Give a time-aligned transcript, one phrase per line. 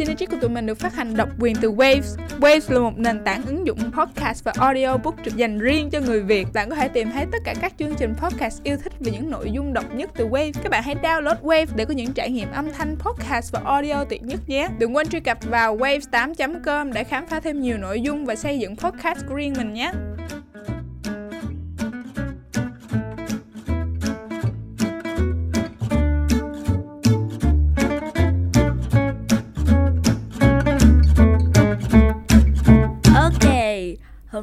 [0.00, 2.16] Synergy của tụi mình được phát hành độc quyền từ Waves.
[2.40, 6.46] Waves là một nền tảng ứng dụng podcast và audiobook dành riêng cho người Việt.
[6.54, 9.30] Bạn có thể tìm thấy tất cả các chương trình podcast yêu thích và những
[9.30, 10.52] nội dung độc nhất từ Waves.
[10.62, 14.04] Các bạn hãy download Waves để có những trải nghiệm âm thanh, podcast và audio
[14.04, 14.68] tuyệt nhất nhé.
[14.78, 18.58] Đừng quên truy cập vào waves8.com để khám phá thêm nhiều nội dung và xây
[18.58, 19.92] dựng podcast của riêng mình nhé.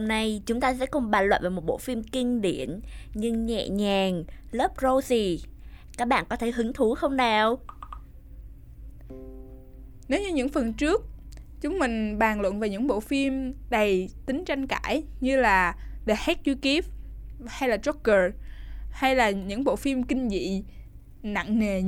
[0.07, 2.79] Hôm nay chúng ta sẽ cùng bàn luận về một bộ phim kinh điển
[3.13, 5.37] nhưng nhẹ nhàng, lớp Rosie.
[5.97, 7.59] Các bạn có thấy hứng thú không nào?
[10.07, 11.05] Nếu như những phần trước
[11.61, 15.75] chúng mình bàn luận về những bộ phim đầy tính tranh cãi như là
[16.05, 16.87] The Hate You Give
[17.47, 18.31] hay là Joker
[18.91, 20.63] hay là những bộ phim kinh dị
[21.23, 21.81] nặng nề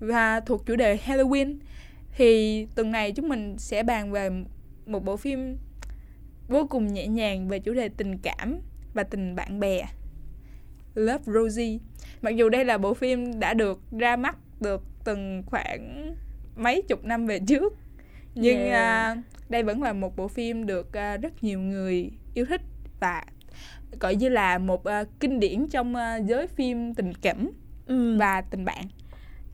[0.00, 1.58] và thuộc chủ đề Halloween
[2.16, 4.30] thì tuần này chúng mình sẽ bàn về
[4.86, 5.56] một bộ phim
[6.48, 8.58] vô cùng nhẹ nhàng về chủ đề tình cảm
[8.94, 9.82] và tình bạn bè
[10.94, 11.78] Love Rosie
[12.22, 16.14] mặc dù đây là bộ phim đã được ra mắt được từng khoảng
[16.56, 17.72] mấy chục năm về trước
[18.34, 19.18] nhưng yeah.
[19.18, 22.60] uh, đây vẫn là một bộ phim được uh, rất nhiều người yêu thích
[23.00, 23.24] và
[24.00, 27.50] gọi như là một uh, kinh điển trong uh, giới phim tình cảm
[27.86, 28.16] ừ.
[28.18, 28.84] và tình bạn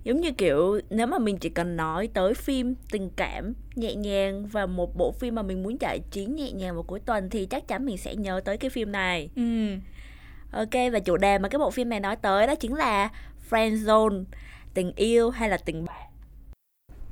[0.05, 4.47] giống như kiểu nếu mà mình chỉ cần nói tới phim tình cảm nhẹ nhàng
[4.47, 7.47] và một bộ phim mà mình muốn giải trí nhẹ nhàng vào cuối tuần thì
[7.47, 9.43] chắc chắn mình sẽ nhớ tới cái phim này ừ.
[10.53, 13.09] ok và chủ đề mà cái bộ phim này nói tới đó chính là
[13.51, 14.25] friend zone
[14.75, 16.12] tình yêu hay là tình bạn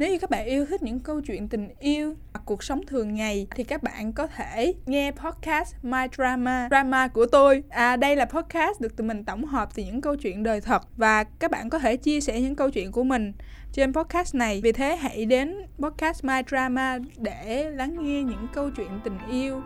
[0.00, 3.14] nếu như các bạn yêu thích những câu chuyện tình yêu hoặc cuộc sống thường
[3.14, 7.62] ngày thì các bạn có thể nghe podcast My Drama Drama của tôi.
[7.68, 10.82] À, đây là podcast được tụi mình tổng hợp từ những câu chuyện đời thật
[10.96, 13.32] và các bạn có thể chia sẻ những câu chuyện của mình
[13.72, 14.60] trên podcast này.
[14.64, 19.62] Vì thế hãy đến podcast My Drama để lắng nghe những câu chuyện tình yêu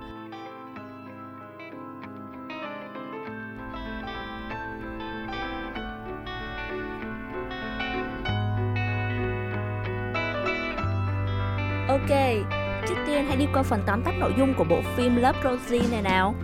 [13.55, 16.35] coi phần tóm tắt nội dung của bộ phim Love Rosie này nào.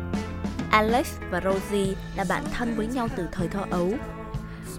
[0.71, 3.93] Alex và Rosie là bạn thân với nhau từ thời thơ ấu.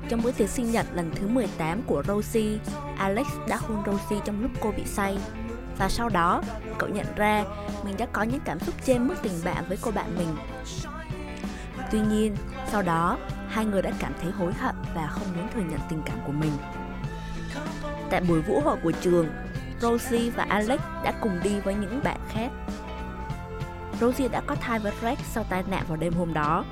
[0.10, 2.58] Trong bữa tiệc sinh nhật lần thứ 18 của Rosie,
[2.98, 5.18] Alex đã hôn Rosie trong lúc cô bị say.
[5.78, 6.44] Và sau đó,
[6.78, 7.44] cậu nhận ra
[7.86, 10.36] mình đã có những cảm xúc trên mức tình bạn với cô bạn mình.
[11.92, 12.36] Tuy nhiên,
[12.72, 13.18] sau đó,
[13.48, 16.34] hai người đã cảm thấy hối hận và không muốn thừa nhận tình cảm của
[16.34, 16.52] mình.
[18.10, 19.28] Tại buổi vũ hội của trường,
[19.82, 22.50] Rosie và Alex đã cùng đi với những bạn khác.
[24.00, 26.66] Rosie đã có thai với Rex sau tai nạn vào đêm hôm đó.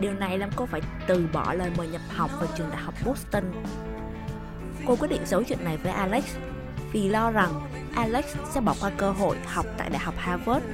[0.00, 2.94] Điều này làm cô phải từ bỏ lời mời nhập học vào trường đại học
[3.04, 3.44] Boston.
[4.86, 6.24] Cô quyết định giấu chuyện này với Alex
[6.92, 7.50] vì lo rằng
[7.94, 10.66] Alex sẽ bỏ qua cơ hội học tại đại học Harvard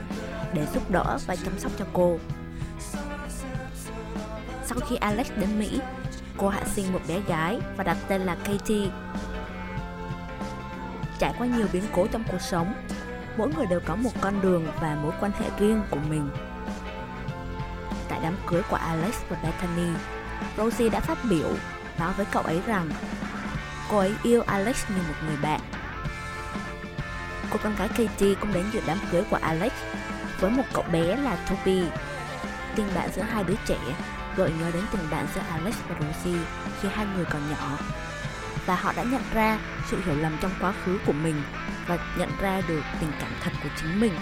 [0.54, 2.18] để giúp đỡ và chăm sóc cho cô.
[4.64, 5.80] Sau khi Alex đến Mỹ,
[6.36, 8.90] cô hạ sinh một bé gái và đặt tên là Katie
[11.20, 12.74] trải qua nhiều biến cố trong cuộc sống.
[13.36, 16.30] Mỗi người đều có một con đường và mối quan hệ riêng của mình.
[18.08, 19.90] Tại đám cưới của alex và bethany,
[20.56, 21.48] rosie đã phát biểu,
[21.98, 22.90] nói với cậu ấy rằng,
[23.90, 25.60] cô ấy yêu alex như một người bạn.
[27.50, 29.72] Cô con gái katie cũng đến dự đám cưới của alex
[30.40, 31.84] với một cậu bé là toby,
[32.76, 33.78] tình bạn giữa hai đứa trẻ,
[34.36, 36.40] gợi nhớ đến tình bạn giữa alex và rosie
[36.80, 37.78] khi hai người còn nhỏ
[38.70, 41.34] và họ đã nhận ra sự hiểu lầm trong quá khứ của mình
[41.86, 44.12] và nhận ra được tình cảm thật của chính mình.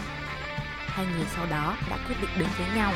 [0.86, 2.92] Hai người sau đó đã quyết định đến với nhau.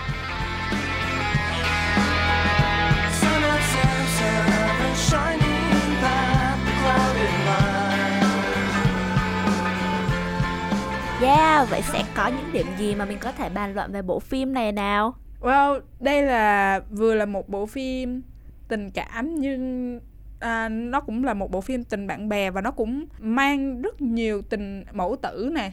[11.20, 14.20] Yeah, vậy sẽ có những điểm gì mà mình có thể bàn luận về bộ
[14.20, 15.14] phim này nào?
[15.40, 18.22] Well, đây là vừa là một bộ phim
[18.68, 20.00] tình cảm nhưng
[20.42, 24.02] à, nó cũng là một bộ phim tình bạn bè và nó cũng mang rất
[24.02, 25.72] nhiều tình mẫu tử nè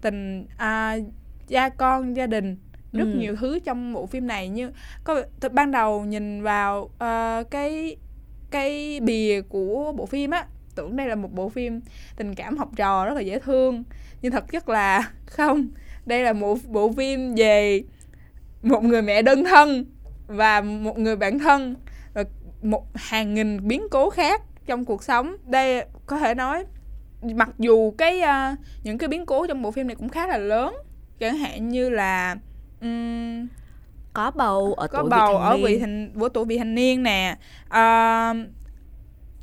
[0.00, 0.96] tình à,
[1.48, 2.56] cha con gia đình
[2.92, 3.18] rất ừ.
[3.18, 4.48] nhiều thứ trong bộ phim này.
[4.48, 4.70] Như
[5.04, 7.96] có ban đầu nhìn vào uh, cái
[8.50, 11.80] cái bìa của bộ phim á tưởng đây là một bộ phim
[12.16, 13.84] tình cảm học trò rất là dễ thương
[14.22, 15.68] nhưng thật chất là không.
[16.06, 17.82] Đây là một bộ phim về
[18.62, 19.84] một người mẹ đơn thân
[20.26, 21.74] và một người bạn thân
[22.62, 26.64] một hàng nghìn biến cố khác trong cuộc sống đây có thể nói
[27.22, 30.38] mặc dù cái uh, những cái biến cố trong bộ phim này cũng khá là
[30.38, 30.74] lớn
[31.18, 32.36] chẳng hạn như là
[32.80, 33.46] um,
[34.12, 37.02] có bầu ở có tuổi bầu vị ở vị thành của tuổi vị thành niên
[37.02, 37.36] nè
[37.66, 38.36] uh,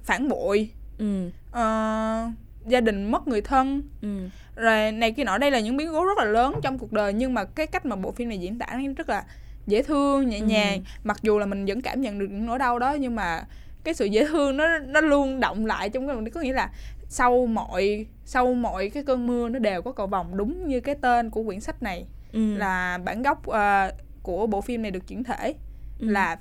[0.04, 1.28] phản bội ừ.
[1.50, 2.34] uh,
[2.68, 4.30] gia đình mất người thân ừ.
[4.56, 7.14] rồi này kia nọ đây là những biến cố rất là lớn trong cuộc đời
[7.14, 9.24] nhưng mà cái cách mà bộ phim này diễn tả rất là
[9.68, 10.46] dễ thương nhẹ Ừ.
[10.46, 13.44] nhàng mặc dù là mình vẫn cảm nhận được những nỗi đau đó nhưng mà
[13.84, 16.70] cái sự dễ thương nó nó luôn động lại trong cái có nghĩa là
[17.08, 20.96] sau mọi sau mọi cái cơn mưa nó đều có cầu vồng đúng như cái
[20.96, 22.56] tên của quyển sách này Ừ.
[22.58, 23.92] là bản gốc ờ,
[24.24, 25.54] của bộ phim này được chuyển thể
[26.00, 26.08] Ừ.
[26.10, 26.38] là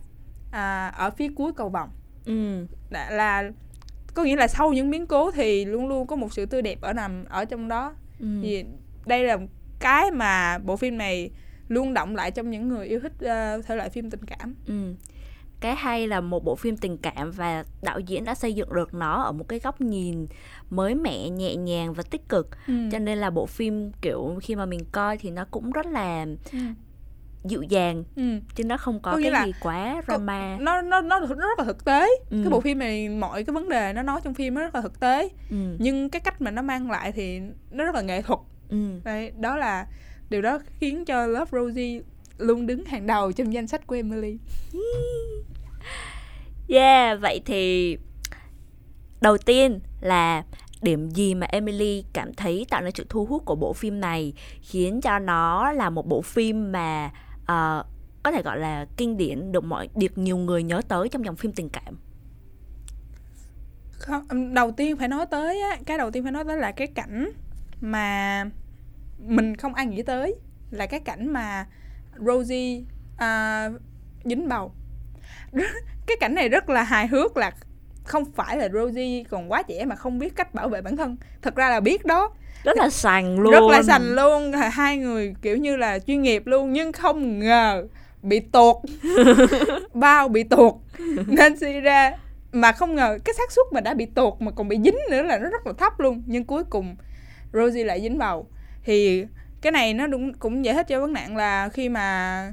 [0.52, 1.88] à, ở phía cuối cầu vồng
[2.26, 2.66] ừ.
[2.90, 3.50] là, là
[4.14, 6.78] có nghĩa là sau những biến cố thì luôn luôn có một sự tươi đẹp
[6.80, 8.26] ở nằm ở trong đó Ừ.
[8.42, 8.64] thì
[9.06, 9.36] đây là
[9.78, 11.30] cái mà bộ phim này
[11.68, 14.94] luôn động lại trong những người yêu thích ờ, thể loại phim tình cảm Ừ.
[15.60, 18.94] Cái hay là một bộ phim tình cảm và đạo diễn đã xây dựng được
[18.94, 20.26] nó ở một cái góc nhìn
[20.70, 22.48] mới mẻ, nhẹ nhàng và tích cực.
[22.66, 22.74] ừ.
[22.92, 26.26] Cho nên là bộ phim kiểu khi mà mình coi thì nó cũng rất là
[26.52, 26.58] Ừ.
[27.44, 28.22] dịu dàng Ừ.
[28.54, 30.56] chứ nó không có, Có cái gì quá drama.
[30.60, 32.00] nó nó nó nó rất là thực tế
[32.30, 32.40] Ừ.
[32.42, 34.80] cái bộ phim này mọi cái vấn đề nó nói trong phim nó rất là
[34.80, 35.76] thực tế Ừ.
[35.78, 38.38] nhưng cái cách mà nó mang lại thì nó rất là nghệ thuật
[38.68, 39.00] Ừ.
[39.04, 39.86] Đấy, đó là
[40.32, 42.00] điều đó khiến cho Love Rosie
[42.38, 44.38] luôn đứng hàng đầu trong danh sách của Emily
[46.68, 47.98] Yeah, vậy thì
[49.20, 50.44] đầu tiên là
[50.82, 54.32] điểm gì mà Emily cảm thấy tạo nên sự thu hút của bộ phim này
[54.60, 57.10] khiến cho nó là một bộ phim mà
[57.46, 57.84] ờ,
[58.22, 61.36] có thể gọi là kinh điển được mọi được nhiều người nhớ tới trong dòng
[61.36, 61.98] phim tình cảm.
[63.92, 66.86] không đầu tiên phải nói tới á cái đầu tiên phải nói tới là cái
[66.86, 67.32] cảnh
[67.80, 68.44] mà
[69.26, 70.34] mình không ai nghĩ tới
[70.70, 71.66] là cái cảnh mà
[72.18, 72.82] Rosie
[73.16, 73.68] à,
[74.24, 74.72] dính bầu.
[76.06, 77.52] Cái cảnh này rất là hài hước là
[78.04, 81.16] không phải là Rosie còn quá trẻ mà không biết cách bảo vệ bản thân.
[81.42, 82.30] Thật ra là biết đó.
[82.64, 83.52] Rất là sành luôn.
[83.52, 84.52] rất là sành luôn.
[84.52, 87.86] Hai người kiểu như là chuyên nghiệp luôn nhưng không ngờ
[88.22, 88.76] bị tuột.
[89.94, 90.74] Bao bị tuột.
[91.26, 92.12] Nên suy ra
[92.52, 95.22] mà không ngờ cái xác suất mà đã bị tuột mà còn bị dính nữa
[95.22, 96.22] là nó rất là thấp luôn.
[96.26, 96.96] Nhưng cuối cùng
[97.52, 98.46] Rosie lại dính bầu
[98.84, 99.26] thì
[99.60, 102.52] cái này nó đúng cũng giải thích cho vấn nạn là khi mà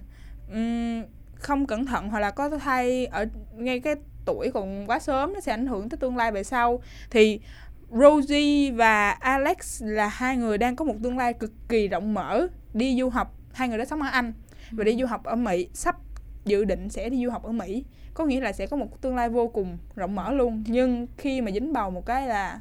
[0.51, 1.03] ừm,
[1.35, 3.95] không cẩn thận hoặc là có thai ở ngay cái
[4.25, 6.81] tuổi còn quá sớm nó sẽ ảnh hưởng tới tương lai về sau.
[7.09, 7.39] Thì
[7.91, 12.47] Rosie và Alex là hai người đang có một tương lai cực kỳ rộng mở
[12.73, 13.35] đi du học.
[13.53, 14.33] Hai người đó sống ở Anh
[14.71, 15.95] và đi du học ở Mỹ sắp
[16.45, 17.85] dự định sẽ đi du học ở Mỹ.
[18.13, 20.63] Có nghĩa là sẽ có một tương lai vô cùng rộng mở luôn.
[20.67, 22.59] Nhưng khi mà dính bầu một cái là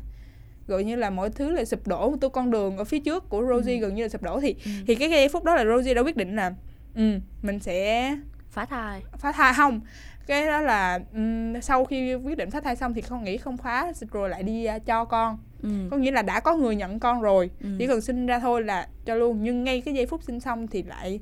[0.69, 3.29] gọi như là mọi thứ là sụp đổ một tô con đường ở phía trước
[3.29, 3.81] của Rosie Ừ.
[3.81, 4.71] gần như là sụp đổ thì Ừ.
[4.87, 6.55] thì cái giây phút đó là Rosie đã quyết định là
[6.95, 8.17] ừ mình sẽ
[8.51, 9.03] phá thai.
[9.19, 9.81] phá thai không
[10.27, 13.57] cái đó là ừm, sau khi quyết định phá thai xong thì không nghĩ không
[13.57, 15.69] phá rồi lại đi à, cho con Ừ.
[15.91, 17.69] có nghĩa là đã có người nhận con rồi Ừ.
[17.79, 20.67] chỉ cần sinh ra thôi là cho luôn nhưng ngay cái giây phút sinh xong
[20.67, 21.21] thì lại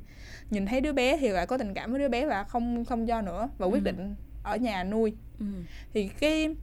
[0.49, 3.07] nhìn thấy đứa bé thì lại có tình cảm với đứa bé và không không
[3.07, 3.83] cho nữa và quyết Ừ.
[3.83, 5.45] định ở nhà nuôi Ừ.
[5.93, 6.55] thì cái-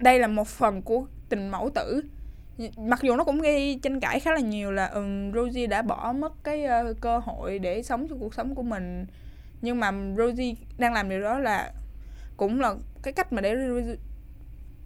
[0.00, 2.02] đây là một phần của tình mẫu tử.
[2.76, 6.12] Mặc dù nó cũng gây tranh cãi khá là nhiều là um, Rosie đã bỏ
[6.12, 9.06] mất cái ờ, cơ hội để sống cho cuộc sống của mình.
[9.62, 11.72] Nhưng mà Rosie đang làm điều đó là
[12.36, 13.96] cũng là cái cách mà để Rosie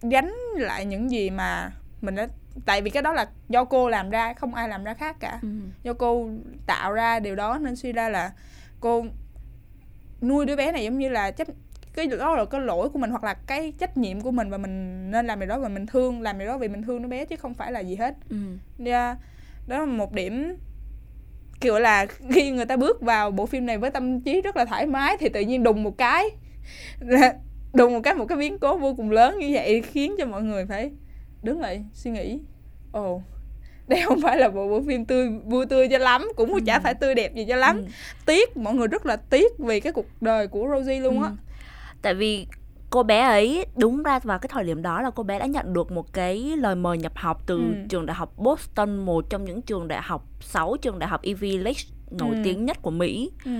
[0.02, 1.70] gánh lại những gì mà
[2.00, 2.28] mình đã
[2.66, 5.38] tại vì cái đó là do cô làm ra không ai làm ra khác cả.
[5.42, 5.48] Ừ.
[5.82, 6.28] do cô
[6.66, 8.32] tạo ra điều đó nên suy ra là
[8.80, 9.04] cô
[10.22, 11.48] nuôi đứa bé này giống như là chấp
[11.94, 14.58] cái đó là cái lỗi của mình hoặc là cái trách nhiệm của mình và
[14.58, 17.08] mình nên làm điều đó và mình thương làm điều đó vì mình thương đứa
[17.08, 18.36] bé chứ không phải là gì hết Ừ.
[18.84, 19.18] yeah.
[19.66, 20.56] đó là một điểm
[21.60, 24.64] kiểu là khi người ta bước vào bộ phim này với tâm trí rất là
[24.64, 26.24] thoải mái thì tự nhiên đùng một cái
[27.74, 30.42] đùng một cái một cái biến cố vô cùng lớn như vậy khiến cho mọi
[30.42, 30.90] người phải
[31.42, 32.38] đứng lại suy nghĩ
[32.92, 33.22] ồ
[33.88, 36.58] đây không phải là bộ bộ phim tươi vui tươi cho lắm cũng Ừ.
[36.66, 37.84] chả phải tươi đẹp gì cho lắm Ừ.
[38.26, 41.34] tiếc mọi người rất là tiếc vì cái cuộc đời của Rosie luôn á Ừ.
[42.04, 42.46] Tại vì
[42.90, 45.72] cô bé ấy đúng ra vào cái thời điểm đó là cô bé đã nhận
[45.72, 47.86] được một cái lời mời nhập học từ Ừ.
[47.88, 51.58] trường đại học Boston, một trong những trường đại học 6 trường đại học Ivy
[51.58, 51.80] League
[52.10, 52.40] nổi Ừ.
[52.44, 53.30] tiếng nhất của Mỹ.
[53.44, 53.50] ừ.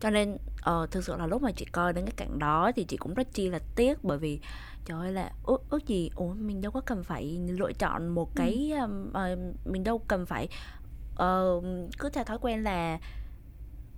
[0.00, 2.84] Cho nên ờ, thực sự là lúc mà chị coi đến cái cảnh đó thì
[2.84, 4.40] chị cũng rất chi là tiếc bởi vì
[4.84, 8.34] trời ơi là ước, ước gì ủa mình đâu có cần phải lựa chọn một
[8.36, 10.48] cái um, ờ, mình đâu cần phải
[11.16, 11.60] ờ,
[11.98, 12.98] cứ theo thói quen là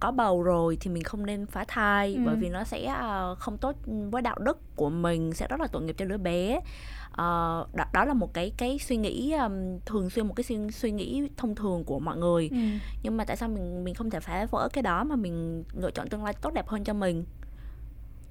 [0.00, 2.20] có bầu rồi thì mình không nên phá thai Ừ.
[2.24, 3.76] bởi vì nó sẽ ờ, không tốt
[4.10, 6.60] với đạo đức của mình sẽ rất là tội nghiệp cho đứa bé
[7.12, 10.56] Ờ, đó, đó là một cái cái suy nghĩ um, thường xuyên một cái suy,
[10.72, 12.56] suy nghĩ thông thường của mọi người Ừ.
[13.02, 15.90] nhưng mà tại sao mình mình không thể phá vỡ cái đó mà mình lựa
[15.90, 17.24] chọn tương lai tốt đẹp hơn cho mình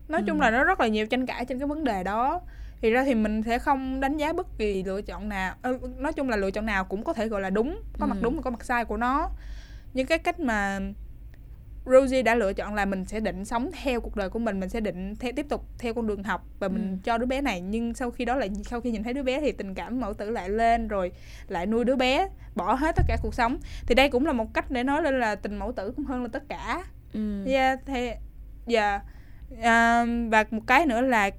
[0.08, 0.44] nói chung Ừ.
[0.44, 2.42] là nó rất là nhiều tranh cãi trên cái vấn đề đó
[2.82, 6.14] thì ra thì mình sẽ không đánh giá bất kỳ lựa chọn nào ờ, nói
[6.14, 8.24] chung là lựa chọn nào cũng có thể gọi là đúng có mặt Ừ.
[8.24, 9.30] đúng và có mặt sai của nó
[9.94, 10.80] nhưng cái cách mà
[11.88, 14.70] Rosie đã lựa chọn là mình sẽ định sống theo cuộc đời của mình mình
[14.70, 16.98] sẽ định theo, tiếp tục theo con đường học và mình Ừ.
[17.03, 19.41] cho đứa bé này nhưng sau khi đó lại sau khi nhìn thấy đứa bé
[19.41, 21.12] thì tình cảm mẫu tử lại lên rồi
[21.48, 24.53] lại nuôi đứa bé bỏ hết tất cả cuộc sống thì đây cũng là một
[24.53, 27.46] cách để nói lên là tình mẫu tử cũng hơn là tất cả ừ.
[27.46, 28.10] yeah, thì
[28.67, 29.01] dạ
[29.62, 31.29] à, và một cái nữa là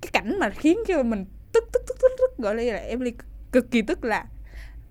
[0.00, 3.12] cái cảnh mà khiến cho mình tức tức tức tức, tức gọi là Emily
[3.52, 4.24] cực kỳ tức là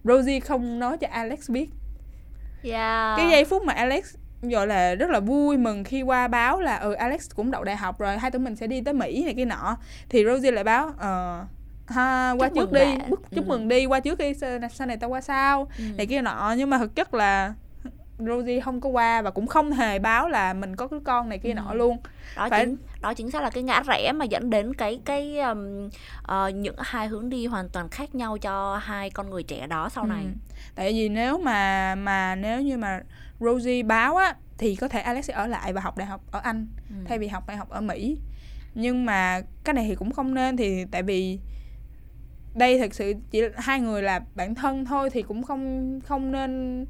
[0.03, 1.69] Rosie không nói cho Alex biết
[2.63, 3.17] yeah.
[3.17, 6.77] cái giây phút mà Alex gọi là rất là vui mừng khi qua báo là
[6.77, 9.33] ừ Alex cũng đậu đại học rồi hai tụi mình sẽ đi tới Mỹ này
[9.33, 9.77] kia nọ
[10.09, 11.45] thì Rosie lại báo ờ
[11.87, 13.49] ha qua Chúc trước đi bạn." chúc Ừ.
[13.49, 15.83] mừng đi qua trước đi sau, này tao qua sau ừ.
[15.97, 17.53] này kia nọ nhưng mà thực chất là
[18.19, 21.37] Rosie không có qua và cũng không hề báo là mình có đứa con này
[21.39, 21.53] kia Ừ.
[21.55, 21.97] nọ luôn
[22.35, 25.39] đó Phải- chính đó chính xác là cái ngã rẽ mà dẫn đến cái cái
[25.39, 25.89] um,
[26.23, 29.89] ờ, những hai hướng đi hoàn toàn khác nhau cho hai con người trẻ đó
[29.89, 30.29] sau này Ừ.
[30.75, 32.99] tại vì nếu mà mà nếu như mà
[33.39, 36.39] Rosie báo á thì có thể Alex sẽ ở lại và học đại học ở
[36.39, 36.95] Anh ừ.
[37.05, 38.17] thay vì học đại học ở Mỹ
[38.73, 41.39] nhưng mà cái này thì cũng không nên thì tại vì
[42.55, 46.85] đây thực sự chỉ hai người là bạn thân thôi thì cũng không không nên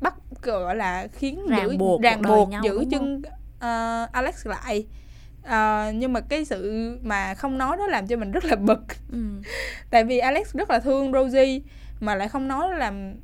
[0.00, 3.22] bắt gọi là khiến Ràng giữ buộc ràng buộc nhau, giữ chân
[3.60, 4.86] ờ, Alex lại
[5.44, 8.80] Ờ, nhưng mà cái sự mà không nói đó làm cho mình rất là bực
[9.12, 9.18] Ừ.
[9.90, 11.60] tại vì Alex rất là thương Rosie
[12.00, 13.14] mà lại không nói làm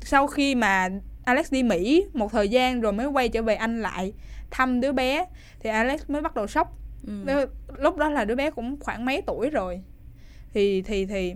[0.00, 0.88] sau khi mà
[1.24, 4.12] Alex đi Mỹ một thời gian rồi mới quay trở về Anh lại
[4.50, 5.26] thăm đứa bé
[5.60, 6.72] thì Alex mới bắt đầu sốc
[7.26, 7.46] Ừ.
[7.78, 9.80] Lúc đó là đứa bé cũng khoảng mấy tuổi rồi
[10.54, 11.34] thì thì thì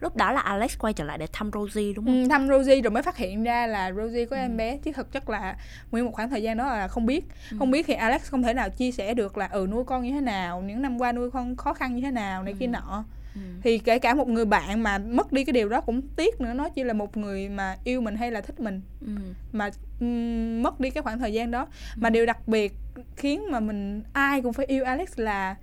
[0.00, 2.80] lúc đó là Alex quay trở lại để thăm Rosie đúng không ừ, thăm Rosie
[2.80, 4.40] rồi mới phát hiện ra là Rosie có Ừ.
[4.40, 5.56] em bé chứ thực chất là
[5.90, 7.56] nguyên một khoảng thời gian đó là không biết Ừ.
[7.58, 10.10] không biết thì Alex không thể nào chia sẻ được là ừ nuôi con như
[10.12, 12.70] thế nào những năm qua nuôi con khó khăn như thế nào này kia Ừ.
[12.70, 13.40] nọ Ừ.
[13.62, 16.52] thì kể cả một người bạn mà mất đi cái điều đó cũng tiếc nữa
[16.54, 19.12] nó chỉ là một người mà yêu mình hay là thích mình Ừ.
[19.52, 19.70] mà
[20.62, 22.72] mất đi cái khoảng thời gian đó mà điều đặc biệt
[23.16, 25.56] khiến mà mình ai cũng phải yêu Alex là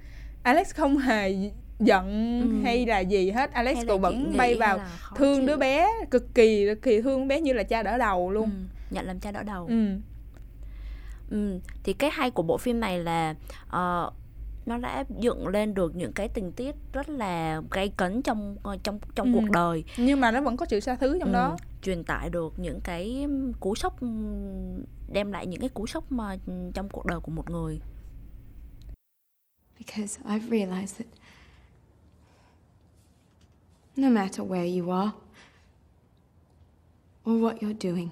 [0.43, 1.35] Alex không hề
[1.79, 2.63] giận Ừ.
[2.63, 4.79] hay là gì hết Alex cũng vẫn bay vào
[5.15, 5.47] thương chịu?
[5.47, 8.55] đứa bé cực kỳ cực kỳ thương bé như là cha đỡ đầu luôn Ừ.
[8.95, 9.97] nhận làm cha đỡ đầu ừ.
[11.31, 13.35] Ừ, thì cái hay của bộ phim này là
[13.69, 14.11] ờ,
[14.71, 18.77] nó đã dựng lên được những cái tình tiết rất là gay cấn trong ờ,
[18.83, 19.39] trong trong Ừ.
[19.39, 19.83] cuộc đời.
[19.97, 21.57] Nhưng mà nó vẫn có sự xa thứ trong Ừ, đó.
[21.81, 23.27] truyền tải được những cái
[23.59, 27.31] cú sốc ừm, đem lại những cái cú sốc mà ừm, trong cuộc đời của
[27.31, 27.81] một người.
[29.77, 31.07] Because I've realized that
[33.95, 35.11] no matter where you are,
[37.29, 38.09] or what you're doing,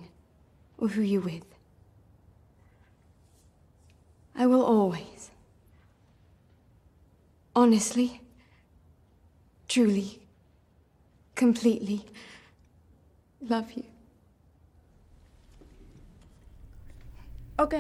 [0.82, 1.46] or who you're with,
[4.36, 5.30] I will always,
[7.60, 8.10] honestly,
[9.68, 10.20] truly,
[11.36, 12.00] completely.
[13.42, 13.84] Love you.
[17.58, 17.74] ok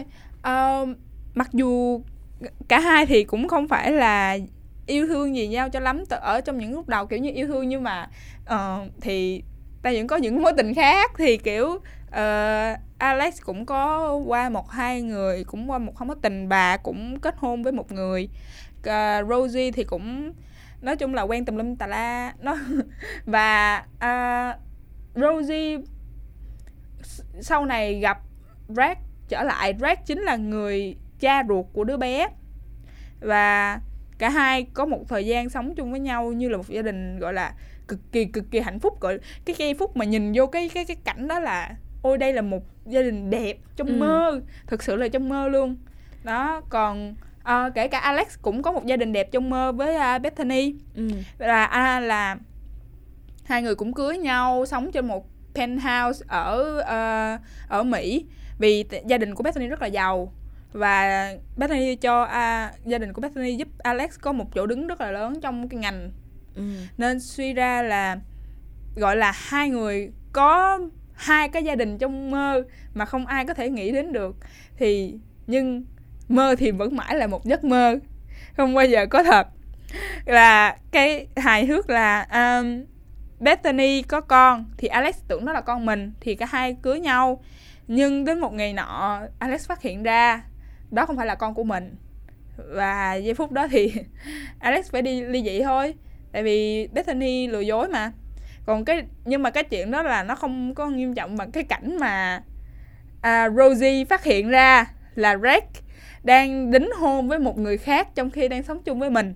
[0.43, 0.95] um,
[1.36, 2.01] mặc dù
[2.67, 4.38] cả hai thì cũng không phải là
[4.88, 7.69] yêu thương gì nhau cho lắm ở trong những lúc đầu kiểu như yêu thương
[7.69, 8.09] nhưng mà
[8.53, 9.43] uh, thì
[9.83, 11.67] ta vẫn có những mối tình khác thì kiểu
[12.07, 16.77] uh, Alex cũng có qua một hai người cũng qua một không mối tình bà
[16.77, 18.29] cũng kết hôn với một người.
[18.83, 20.33] Ờ, Rosie thì cũng
[20.81, 22.33] nói chung là quen tùm lum tà la.
[22.41, 22.57] Nó
[23.25, 24.57] và à,
[25.15, 25.77] Rosie
[27.41, 28.19] sau này gặp
[28.67, 29.74] Brad trở lại.
[29.74, 32.27] Brad chính là người cha ruột của đứa bé.
[33.19, 33.79] Và
[34.17, 37.19] cả hai có một thời gian sống chung với nhau như là một gia đình
[37.19, 37.53] gọi là
[37.88, 39.00] cực kỳ cực kỳ hạnh phúc.
[39.01, 42.33] Gọi cái giây phút mà nhìn vô cái cái cái cảnh đó là ôi đây
[42.33, 43.93] là một gia đình đẹp trong Ừ.
[43.93, 44.41] mơ.
[44.67, 45.77] Thực sự là trong mơ luôn.
[46.24, 47.15] Đó còn
[47.49, 50.73] ờ, kể cả Alex cũng có một gia đình đẹp trong mơ với uh, Bethany
[50.95, 51.09] ừ.
[51.37, 52.37] là à, là
[53.45, 55.25] hai người cũng cưới nhau sống trên một
[55.55, 57.37] penthouse ở ờ,
[57.67, 58.25] ở Mỹ
[58.59, 60.33] vì t- gia đình của Bethany rất là giàu
[60.73, 65.01] và Bethany cho à, gia đình của Bethany giúp Alex có một chỗ đứng rất
[65.01, 66.11] là lớn trong cái ngành
[66.55, 66.63] Ừ.
[66.97, 68.17] nên suy ra là
[68.95, 70.79] gọi là hai người có
[71.13, 72.63] hai cái gia đình trong mơ
[72.93, 74.35] mà không ai có thể nghĩ đến được
[74.77, 75.15] thì
[75.47, 75.83] nhưng
[76.31, 78.00] mơ thì vẫn mãi là một giấc mơ
[78.57, 79.48] không bao giờ có thật.
[80.25, 82.86] Là cái hài hước là um,
[83.39, 87.43] Bethany có con thì Alex tưởng nó là con mình thì cả hai cưới nhau.
[87.88, 90.43] Nhưng đến một ngày nọ Alex phát hiện ra
[90.91, 91.95] đó không phải là con của mình.
[92.57, 93.93] Và giây phút đó thì
[94.59, 95.93] Alex phải đi ly dị thôi
[96.31, 98.12] tại vì Bethany lừa dối mà.
[98.65, 101.63] Còn cái nhưng mà cái chuyện đó là nó không có nghiêm trọng bằng cái
[101.63, 102.43] cảnh mà
[103.21, 105.63] à, Rosie phát hiện ra là Rex
[106.23, 109.35] đang đính hôn với một người khác trong khi đang sống chung với mình.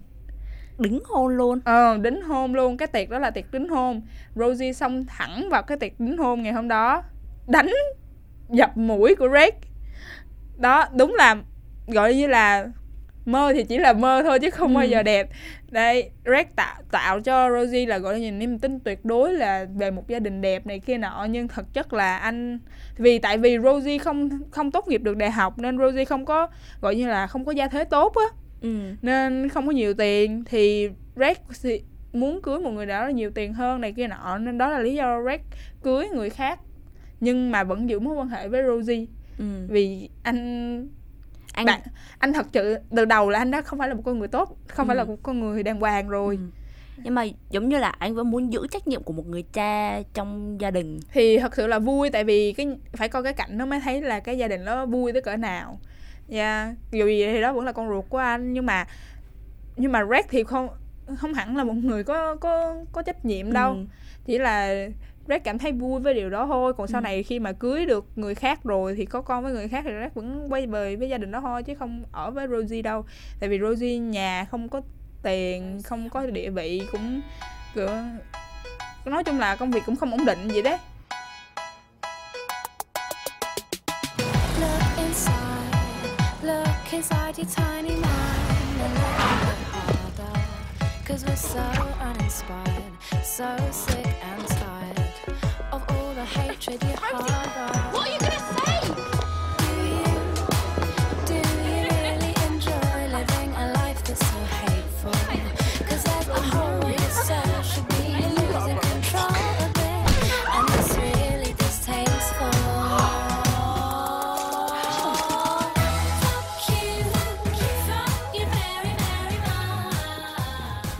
[0.77, 1.59] Đính hôn luôn?
[1.65, 2.77] Ờ đính hôn luôn.
[2.77, 4.01] Cái tiệc đó là tiệc đính hôn.
[4.35, 7.03] Rosie xông thẳng vào cái tiệc đính hôn ngày hôm đó
[7.47, 7.71] đánh
[8.49, 9.53] dập mũi của Rex
[10.57, 11.35] đó đúng là
[11.87, 12.67] gọi như là
[13.25, 14.75] mơ thì chỉ là mơ thôi chứ không Ừ.
[14.75, 15.29] bao giờ đẹp.
[15.71, 19.91] Đây Red tạo tạo cho Rosie là gọi là niềm tin tuyệt đối là về
[19.91, 21.27] một gia đình đẹp này kia nọ.
[21.29, 22.59] Nhưng thực chất là anh
[22.97, 26.47] vì tại vì Rosie không không tốt nghiệp được đại học nên Rosie không có
[26.81, 28.25] gọi như là không có gia thế tốt á.
[28.61, 28.79] Ừ.
[29.01, 31.37] Nên không có nhiều tiền thì Red
[32.13, 34.37] muốn cưới một người nào đó nhiều tiền hơn này kia nọ.
[34.37, 35.39] Nên đó là lý do Red
[35.83, 36.59] cưới người khác.
[37.19, 39.05] Nhưng mà vẫn giữ mối quan hệ với Rosie.
[39.39, 39.45] Ừ.
[39.69, 40.87] Vì anh
[41.53, 41.79] anh bạn
[42.17, 44.57] anh thật sự từ đầu là anh đã không phải là một con người tốt
[44.67, 44.97] không phải Ừ.
[44.97, 46.35] là một con người đàng hoàng rồi
[46.97, 47.01] Ừ.
[47.03, 50.01] nhưng mà giống như là anh vẫn muốn giữ trách nhiệm của một người cha
[50.13, 53.57] trong gia đình thì thật sự là vui tại vì cái phải coi cái cảnh
[53.57, 55.79] nó mới thấy là cái gia đình nó vui tới cỡ nào
[56.27, 58.85] dạ dù gì thì đó vẫn là con ruột của anh nhưng mà
[59.75, 60.67] nhưng mà Red thì không
[61.17, 63.85] không hẳn là một người có có có trách nhiệm đâu Ừ.
[64.25, 64.85] chỉ là
[65.27, 67.03] Red cảm thấy vui với điều đó thôi còn sau Ừ.
[67.03, 69.91] này khi mà cưới được người khác rồi thì có con với người khác thì
[70.01, 73.05] Red vẫn quay về với gia đình đó thôi chứ không ở với Rosie đâu
[73.39, 74.81] tại vì Rosie nhà không có
[75.23, 77.21] tiền không có địa vị cũng
[77.75, 77.87] kiểu
[79.05, 80.77] nói chung là công việc cũng không ổn định vậy đấy
[84.59, 85.77] Look inside,
[86.43, 88.03] look inside your tiny mind
[88.81, 90.39] and look a bit harder.
[91.07, 94.72] Cause we're so uninspired, so sick and tired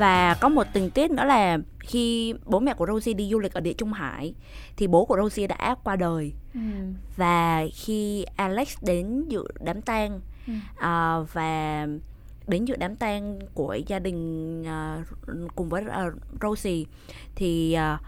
[0.04, 1.58] và có một tình tiết nữa là
[1.94, 4.34] khi bố mẹ của Rosie đi du lịch ở địa Trung Hải
[4.78, 6.34] thì bố của Rosie đã qua đời
[7.18, 10.54] và khi Alex đến dự đám tang Ừ.
[10.78, 11.88] à, và
[12.48, 15.04] đến dự đám tang của gia đình à,
[15.56, 16.06] cùng với à,
[16.42, 16.84] Rosie
[17.36, 18.00] thì à,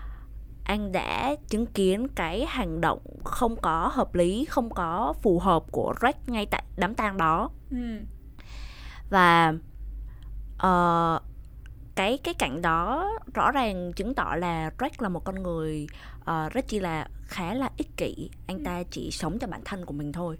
[0.63, 5.64] anh đã chứng kiến cái hành động không có hợp lý, không có phù hợp
[5.72, 7.77] của Rex ngay tại đám tang đó Ừ.
[9.09, 9.53] và
[10.57, 11.20] ờ,
[11.96, 15.88] cái cái cảnh đó rõ ràng chứng tỏ là Rex là một con người
[16.25, 18.29] ờ, rất chi là khá là ích kỷ.
[18.48, 20.38] Anh ta chỉ sống cho bản thân của mình thôi.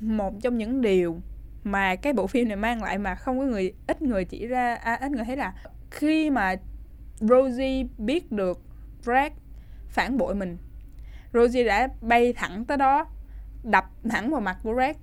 [0.00, 1.20] Một trong những điều
[1.64, 4.74] mà cái bộ phim này mang lại mà không có người ít người chỉ ra
[4.74, 5.54] à, ít người thấy là
[5.90, 6.56] khi mà
[7.20, 8.60] Rosie biết được
[9.04, 9.32] Brad
[9.88, 10.58] phản bội mình
[11.32, 13.06] Rosie đã bay thẳng tới đó
[13.64, 14.96] đập thẳng vào mặt của Brad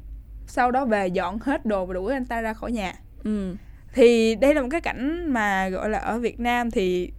[0.48, 2.94] sau đó về dọn hết đồ và đuổi anh ta ra khỏi nhà.
[3.24, 3.56] Ừ
[3.95, 7.12] thì đây là một cái cảnh mà gọi là ở Việt Nam thì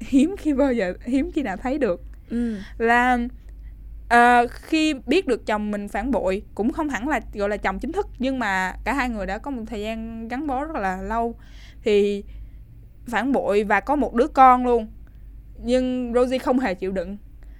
[0.00, 2.02] hiếm khi bao giờ hiếm khi nào thấy được.
[2.30, 2.56] Ừ.
[2.78, 3.18] Là
[4.08, 7.78] ờ, khi biết được chồng mình phản bội cũng không hẳn là gọi là chồng
[7.78, 10.76] chính thức nhưng mà cả hai người đã có một thời gian gắn bó rất
[10.76, 11.34] là lâu.
[11.82, 12.24] Thì
[13.06, 14.86] phản bội và có một đứa con luôn.
[15.64, 17.16] Nhưng Rosie không hề chịu đựng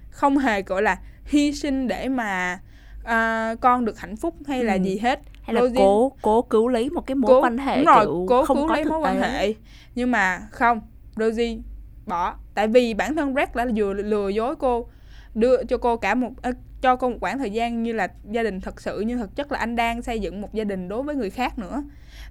[0.09, 2.59] không hề gọi là hy sinh để mà
[3.03, 4.79] à, con được hạnh phúc hay là Ừ.
[4.83, 7.75] gì hết hay là Rosie- cố cố cứu lấy một cái mối cố, quan hệ
[7.77, 9.53] đúng rồi, kiểu cố không cứu có lấy mối quan hệ.
[9.95, 10.81] Nhưng mà không
[11.15, 11.57] Rosie
[12.05, 12.35] bỏ.
[12.53, 14.87] Tại vì bản thân Red đã vừa lừa dối cô
[15.33, 18.43] đưa cho cô cả một ơ, cho cô một khoảng thời gian như là gia
[18.43, 21.03] đình thật sự nhưng thực chất là anh đang xây dựng một gia đình đối
[21.03, 21.83] với người khác nữa.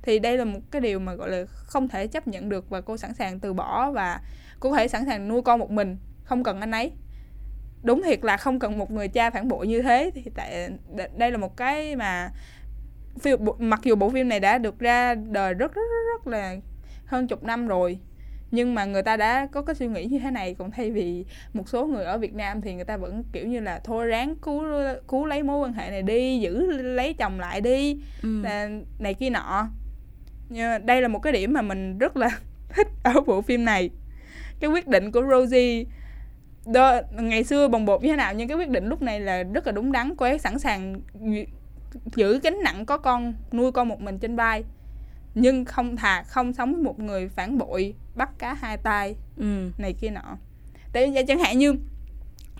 [0.03, 2.81] Thì đây là một cái điều mà gọi là không thể chấp nhận được và
[2.81, 4.21] cô sẵn sàng từ bỏ và
[4.61, 6.93] cô có thể sẵn sàng nuôi con một mình không cần anh ấy.
[7.83, 10.71] Đúng thiệt là không cần một người cha phản bội như thế thì tại
[11.17, 12.31] đây là một cái mà
[13.21, 16.57] phim, mặc dù bộ phim này đã được ra đời rất rất rất, rất là
[17.07, 17.99] hơn chục năm rồi
[18.51, 21.25] nhưng mà người ta đã có cái suy nghĩ như thế này còn thay vì
[21.53, 24.37] một số người ở Việt Nam thì người ta vẫn kiểu như là thôi ráng
[24.37, 24.63] cứu
[25.09, 28.43] cứu lấy mối quan hệ này đi giữ lấy chồng lại đi ừ.
[28.43, 29.69] là này kia nọ
[30.49, 32.29] nhưng đây là một cái điểm mà mình rất là
[32.69, 33.91] thích ở bộ phim này
[34.61, 35.85] cái quyết định của Rosie
[36.67, 39.43] đó, ngày xưa bồng bột như thế nào nhưng cái quyết định lúc này là
[39.43, 41.01] rất là đúng đắn cô ấy sẵn sàng
[42.17, 44.65] giữ gánh nặng có con nuôi con một mình trên vai.
[45.35, 49.71] Nhưng không thà không sống một người phản bội bắt cá hai tay ừ.
[49.79, 50.37] này kia nọ.
[50.93, 51.75] Tại chẳng hạn như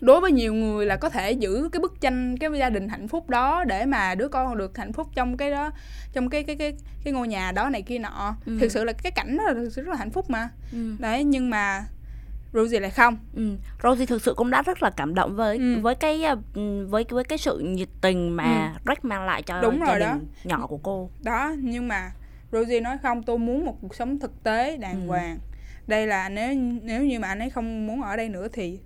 [0.01, 3.07] đối với nhiều người là có thể giữ cái bức tranh cái gia đình hạnh
[3.07, 5.71] phúc đó để mà đứa con được hạnh phúc trong cái đó
[6.13, 8.35] trong cái cái cái cái ngôi nhà đó này kia nọ.
[8.45, 8.57] Ừ.
[8.61, 10.49] thực sự là cái cảnh đó là thực sự rất là hạnh phúc mà.
[10.71, 10.95] Ừ.
[10.99, 11.85] Đấy nhưng mà
[12.55, 13.55] Rosie lại không Ừ.
[13.83, 15.79] Rosie thực sự cũng đã rất là cảm động với Ừ.
[15.81, 19.61] với cái ờ, ừ, với với cái sự nhiệt tình mà Rex mang lại cho
[19.61, 20.17] Đúng gia rồi đình đó.
[20.43, 21.09] nhỏ của cô.
[21.23, 22.11] đó nhưng mà
[22.51, 25.07] Rosie nói không tôi muốn một cuộc sống thực tế đàng Ừ.
[25.07, 25.37] hoàng
[25.87, 28.79] đây là nếu nếu như mà anh ấy không muốn ở đây nữa thì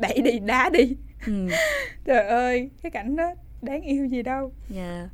[0.00, 1.48] đẩy đi đá đi Ừ.
[2.04, 5.08] trời ơi cái cảnh đó đáng yêu gì đâu Yeah.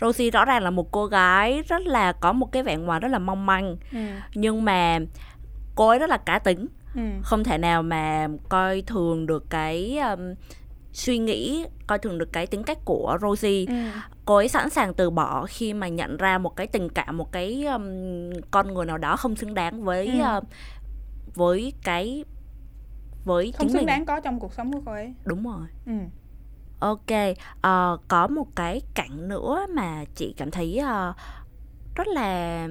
[0.00, 3.08] Rosie rõ ràng là một cô gái rất là có một cái vẻ ngoài rất
[3.08, 3.98] là mong manh ừ.
[4.34, 4.98] nhưng mà
[5.74, 7.02] cô ấy rất là cá tính Ừ.
[7.22, 10.34] không thể nào mà coi thường được cái um,
[10.92, 13.74] suy nghĩ coi thường được cái tính cách của Rosie Ừ.
[14.24, 17.32] cô ấy sẵn sàng từ bỏ khi mà nhận ra một cái tình cảm một
[17.32, 17.84] cái um,
[18.50, 20.38] con người nào đó không xứng đáng với Ừ.
[20.38, 20.44] uh,
[21.34, 22.24] với cái
[23.24, 25.92] với không xứng mình đáng có trong cuộc sống của cô ấy đúng rồi ừ.
[26.78, 31.12] ok ờ, có một cái cảnh nữa mà chị cảm thấy ờ,
[31.94, 32.68] rất là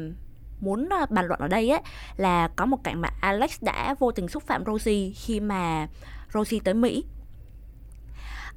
[0.59, 1.81] muốn ờ, bàn luận ở đây ấy
[2.17, 5.87] là có một cảnh mà Alex đã vô tình xúc phạm Rosie khi mà
[6.33, 7.03] Rosie tới Mỹ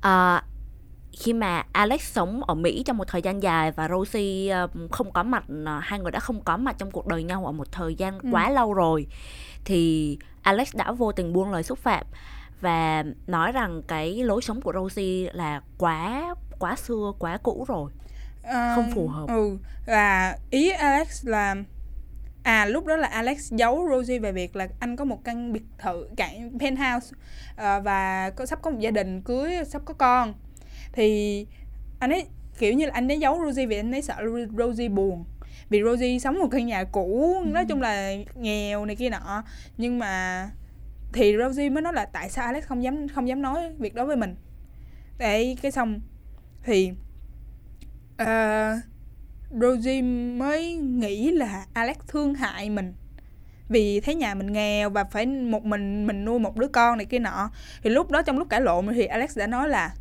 [0.00, 0.40] Ờ,
[1.12, 5.12] khi mà Alex sống ở Mỹ trong một thời gian dài và Rosie ờ, không
[5.12, 5.44] có mặt
[5.80, 8.28] hai người đã không có mặt trong cuộc đời nhau ở một thời gian Ừ.
[8.32, 9.06] quá lâu rồi
[9.64, 12.06] thì Alex đã vô tình buông lời xúc phạm
[12.60, 17.90] và nói rằng cái lối sống của Rosie là quá quá xưa quá cũ rồi
[18.42, 19.26] Ờ, Không phù hợp.
[19.28, 21.54] ừ là ý Alex là
[22.48, 25.62] à lúc đó là Alex giấu Rosie về việc là anh có một căn biệt
[25.78, 27.16] thự cạnh penthouse
[27.56, 30.34] ờ, và có sắp có một gia đình cưới sắp có con.
[30.92, 31.46] Thì
[31.98, 32.26] anh ấy
[32.58, 34.14] kiểu như là anh ấy giấu Rosie vì anh ấy sợ
[34.58, 35.24] Rosie buồn.
[35.68, 39.44] Vì Rosie sống một căn nhà cũ nói chung là nghèo này kia nọ.
[39.76, 40.44] Nhưng mà
[41.12, 44.04] thì Rosie mới nói là tại sao Alex không dám không dám nói việc đó
[44.04, 44.36] với mình.
[45.18, 46.00] Để cái xong
[46.64, 46.92] thì
[48.16, 48.72] ờ,
[49.50, 50.02] Rosie
[50.36, 52.94] mới nghĩ là Alex thương hại mình.
[53.68, 57.06] Vì thấy nhà mình nghèo và phải một mình mình nuôi một đứa con này
[57.06, 57.50] kia nọ.
[57.82, 59.94] Thì lúc đó trong lúc cãi lộn thì Alex đã nói là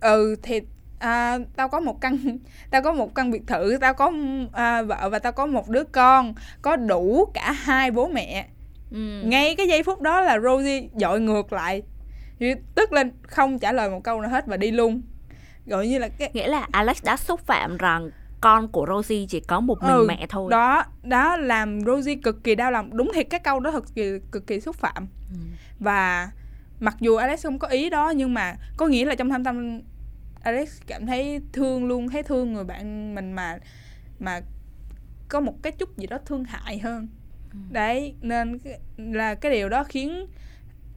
[0.00, 0.60] ừ thì
[0.98, 2.18] à, tao có một căn
[2.70, 4.12] tao có một căn biệt thự tao có
[4.52, 8.46] à, vợ và tao có một đứa con có đủ cả hai bố mẹ.
[8.90, 9.22] Ừ.
[9.24, 11.82] ngay cái giây phút đó là Rosie dội ngược lại.
[12.74, 15.02] Tức lên không trả lời một câu nào hết và đi luôn.
[15.66, 19.40] Gọi như là cái nghĩa là Alex đã xúc phạm rằng con của Rosie chỉ
[19.40, 23.10] có một mình Ừ, mẹ thôi đó đó làm Rosie cực kỳ đau lòng đúng
[23.14, 25.36] thiệt cái câu đó thật kỳ cực kỳ xúc phạm Ừ.
[25.80, 26.30] và
[26.80, 29.80] mặc dù Alex không có ý đó nhưng mà có nghĩa là trong thâm tâm
[30.42, 33.58] Alex cảm thấy thương luôn thấy thương người bạn mình mà
[34.18, 34.40] mà
[35.28, 37.08] có một cái chút gì đó thương hại hơn
[37.52, 37.58] Ừ.
[37.70, 38.58] đấy nên
[38.96, 40.26] là cái điều đó khiến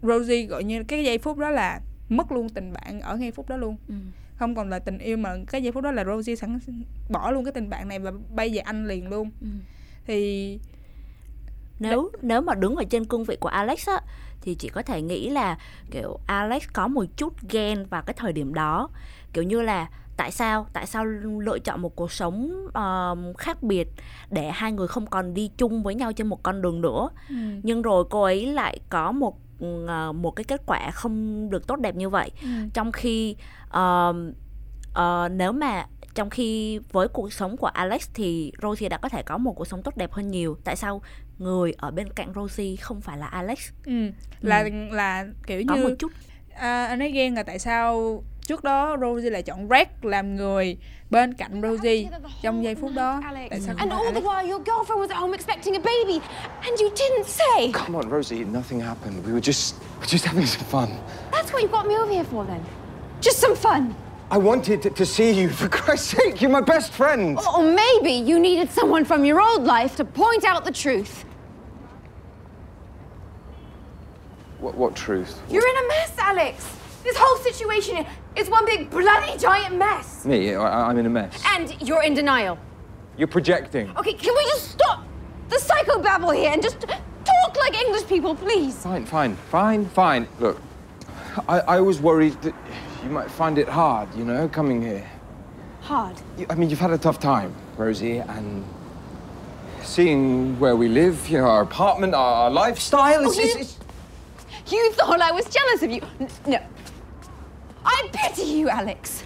[0.01, 3.49] Rosie gọi như cái giây phút đó là mất luôn tình bạn ở ngay phút
[3.49, 3.95] đó luôn Ừ.
[4.39, 6.59] không còn là tình yêu mà cái giây phút đó là Rosie sẵn
[7.09, 9.47] bỏ luôn cái tình bạn này và bay về anh liền luôn Ừ.
[10.05, 10.59] thì
[11.79, 14.01] nếu nếu mà đứng ở trên cương vị của Alex á
[14.41, 15.57] thì chị có thể nghĩ là
[15.91, 18.89] kiểu Alex có một chút ghen vào cái thời điểm đó
[19.33, 23.87] kiểu như là tại sao tại sao lựa chọn một cuộc sống um, khác biệt
[24.29, 27.35] để hai người không còn đi chung với nhau trên một con đường nữa ừ.
[27.63, 29.37] nhưng rồi cô ấy lại có một
[30.13, 32.31] một cái kết quả không được tốt đẹp như vậy.
[32.41, 32.49] Ừ.
[32.73, 33.35] trong khi
[33.73, 34.33] um,
[34.93, 39.23] ờ, nếu mà trong khi với cuộc sống của Alex thì Rosie đã có thể
[39.23, 40.57] có một cuộc sống tốt đẹp hơn nhiều.
[40.63, 41.01] Tại sao
[41.37, 43.69] người ở bên cạnh Rosie không phải là Alex?
[43.85, 44.11] Ừ.
[44.41, 46.11] là là kiểu có như một chút.
[46.53, 50.77] À, anh ấy ghen là tại sao trước đó Rosie lại chọn Red làm người
[51.09, 52.09] bên cạnh Rosie
[52.41, 55.09] trong giây phút đó tại sao không And phải all the while, your girlfriend was
[55.09, 56.19] at home expecting a baby,
[56.61, 57.71] and you didn't say.
[57.73, 59.25] Come on, Rosie, nothing happened.
[59.25, 60.87] We were just we're just having some fun.
[61.31, 62.61] That's what you got me over here for, then.
[63.21, 63.95] Just some fun.
[64.31, 66.41] I wanted to, to see you, for Christ's sake.
[66.41, 67.37] You're my best friend.
[67.37, 71.25] Or, or maybe you needed someone from your old life to point out the truth.
[74.61, 75.39] What, what truth?
[75.49, 76.78] You're in a mess, Alex.
[77.09, 80.23] This whole situation is one big bloody giant mess.
[80.25, 81.41] Me, I, I'm in a mess.
[81.55, 82.59] And you're in denial.
[83.17, 83.89] You're projecting.
[83.97, 85.03] Okay, can we just stop
[85.49, 88.75] the psychobabble here and just talk like English people, please?
[88.83, 90.27] Fine, fine, fine, fine.
[90.39, 90.61] Look,
[91.47, 92.53] I, I was worried that
[93.03, 95.09] you might find it hard, you know, coming here.
[95.81, 96.15] Hard.
[96.37, 98.63] You, I mean, you've had a tough time, Rosie, and
[99.81, 103.77] seeing where we live, you know, our apartment, our, our lifestyle, Oh, it's, you- it's,
[104.71, 106.01] You thought I was jealous of you.
[106.19, 106.59] N- no.
[107.85, 109.23] I pity you, Alex.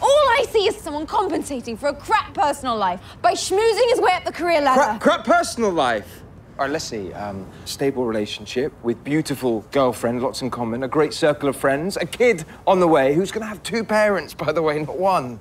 [0.00, 4.12] All I see is someone compensating for a crap personal life by schmoozing his way
[4.12, 4.80] up the career ladder.
[4.80, 6.22] crap, crap personal life.
[6.58, 7.12] All right, let's see.
[7.12, 12.06] Um, stable relationship with beautiful girlfriend, lots in common, a great circle of friends, a
[12.06, 15.38] kid on the way who's going to have two parents, by the way, not one.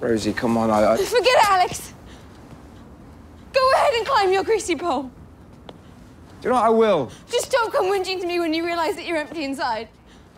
[0.00, 0.70] Rosie, come on.
[0.70, 0.96] I, I...
[0.96, 1.92] Forget it, Alex.
[3.58, 5.02] Go ahead and climb your greasy pole.
[6.42, 6.66] Do you know what?
[6.66, 7.08] I will.
[7.32, 9.86] Just don't come whinging to me when you realize that you're empty inside.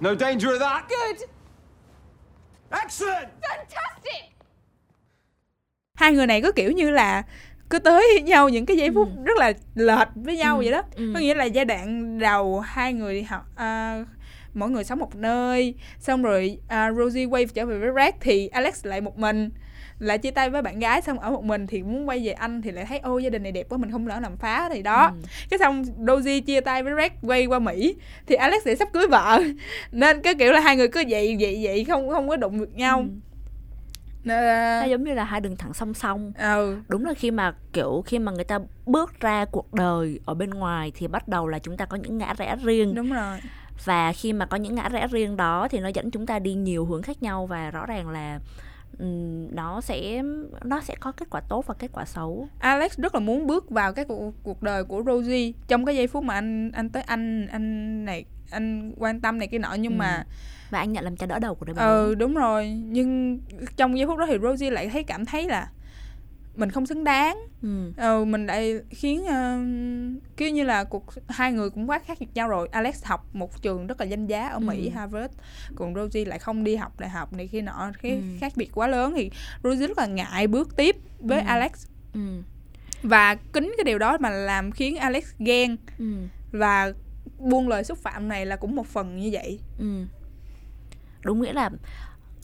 [0.00, 0.88] No danger of that.
[0.88, 1.16] Good.
[2.70, 3.28] Excellent.
[3.42, 4.22] Fantastic.
[5.94, 7.22] hai người này có kiểu như là
[7.70, 10.83] cứ tới nhau những cái giây phút rất là lệch với nhau Ừ, vậy đó
[10.96, 11.11] ừ.
[11.14, 14.04] có nghĩa là giai đoạn đầu hai người đi học à,
[14.54, 18.48] mỗi người sống một nơi xong rồi à, Rosie quay trở về với Red thì
[18.48, 19.50] Alex lại một mình
[19.98, 22.62] lại chia tay với bạn gái xong ở một mình thì muốn quay về anh
[22.62, 24.82] thì lại thấy ô gia đình này đẹp quá mình không lỡ làm phá thì
[24.82, 25.06] đó.
[25.22, 25.28] Ừ.
[25.50, 27.94] cái xong Rosie chia tay với Red quay qua Mỹ
[28.26, 29.40] thì Alex sẽ sắp cưới vợ.
[29.92, 32.74] Nên cái kiểu là hai người cứ vậy vậy vậy không không có đụng được
[32.74, 32.98] nhau.
[32.98, 33.04] Ừ.
[34.24, 36.32] Nên nó là- giống như là hai đường thẳng song song.
[36.38, 36.76] Ừ.
[36.88, 40.50] Đúng là khi mà kiểu khi mà người ta bước ra cuộc đời ở bên
[40.50, 42.94] ngoài thì bắt đầu là chúng ta có những ngã rẽ riêng.
[42.94, 43.38] Đúng rồi.
[43.84, 46.54] Và khi mà có những ngã rẽ riêng đó thì nó dẫn chúng ta đi
[46.54, 48.38] nhiều hướng khác nhau và rõ ràng là
[49.52, 50.22] nó sẽ
[50.64, 52.48] nó sẽ có kết quả tốt và kết quả xấu.
[52.58, 56.06] Alex rất là muốn bước vào cái cuộc, cuộc đời của Rosie trong cái giây
[56.06, 59.92] phút mà anh anh tới anh anh này anh quan tâm này kia nọ nhưng
[59.92, 59.96] Ừ.
[59.96, 60.24] mà
[60.70, 62.68] và anh nhận làm cha đỡ đầu của đứa bé ừ đúng rồi.
[62.68, 63.40] Nhưng
[63.76, 65.68] trong giây phút đó thì Rosie lại thấy cảm thấy là
[66.59, 67.92] mình không xứng đáng ừ.
[67.97, 72.27] ừ, mình lại khiến uh, kiểu như là cuộc hai người cũng quá khác biệt
[72.35, 74.90] nhau rồi Alex học một trường rất là danh giá ở Mỹ Ừ.
[74.94, 75.35] Harvard
[75.77, 78.23] còn Rosie lại không đi học đại học này kia nọ cái Ừ.
[78.40, 79.31] khác biệt quá lớn thì
[79.64, 81.44] Rosie rất là ngại bước tiếp với Ừ.
[81.47, 81.73] Alex
[82.14, 82.42] Ừ.
[83.03, 86.05] và kính cái điều đó mà làm khiến Alex ghen Ừ.
[86.53, 86.92] và
[87.38, 90.05] buông lời xúc phạm này là cũng một phần như vậy Ừ.
[91.25, 91.71] Đúng nghĩa là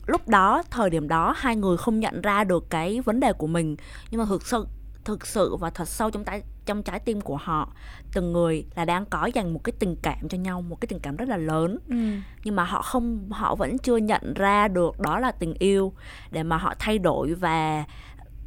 [0.07, 3.47] lúc đó, thời điểm đó hai người không nhận ra được cái vấn đề của
[3.47, 3.75] mình
[4.11, 4.67] nhưng mà thực sự
[5.03, 7.73] thực sự và thật sâu trong trái trong trái tim của họ
[8.13, 10.99] từng người là đang có dành một cái tình cảm cho nhau một cái tình
[10.99, 11.95] cảm rất là lớn ừ.
[12.43, 15.93] nhưng mà họ không họ vẫn chưa nhận ra được đó là tình yêu
[16.31, 17.83] để mà họ thay đổi và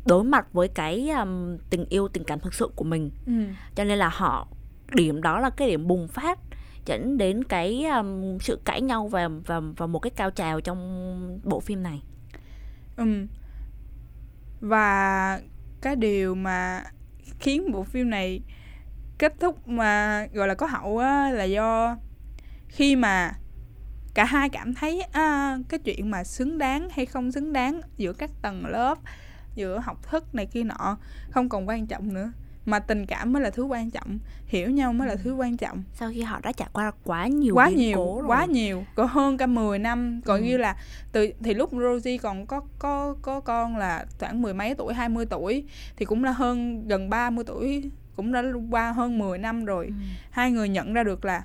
[0.07, 3.33] đối mặt với cái um, tình yêu tình cảm thực sự của mình Ừ.
[3.75, 4.47] cho nên là họ
[4.95, 6.39] điểm đó là cái điểm bùng phát
[6.89, 11.41] dẫn đến cái um, sự cãi nhau và và và một cái cao trào trong
[11.45, 12.03] bộ phim này
[12.97, 13.27] Ừ.
[14.61, 15.41] Và
[15.81, 16.83] cái điều mà
[17.41, 18.41] khiến bộ phim này
[19.19, 21.97] kết thúc mà gọi là có hậu á, là do
[22.69, 23.33] khi mà
[24.15, 28.13] cả hai cảm thấy à, cái chuyện mà xứng đáng hay không xứng đáng giữa
[28.13, 28.99] các tầng lớp
[29.55, 30.99] giữa học thức này kia nọ
[31.31, 32.33] không còn quan trọng nữa
[32.71, 35.83] mà tình cảm mới là thứ quan trọng hiểu nhau mới là thứ quan trọng
[35.95, 38.29] sau khi họ đã trải qua quá nhiều quá nhiều cố rồi.
[38.29, 40.45] quá nhiều có hơn cả 10 năm còn Ừ.
[40.47, 40.77] như là
[41.13, 45.27] từ thì lúc Rosie còn có có có con là khoảng mười mấy tuổi 20
[45.27, 45.65] tuổi
[45.97, 49.93] thì cũng là hơn gần 30 tuổi cũng đã qua hơn 10 năm rồi Ừ.
[50.31, 51.43] hai người nhận ra được là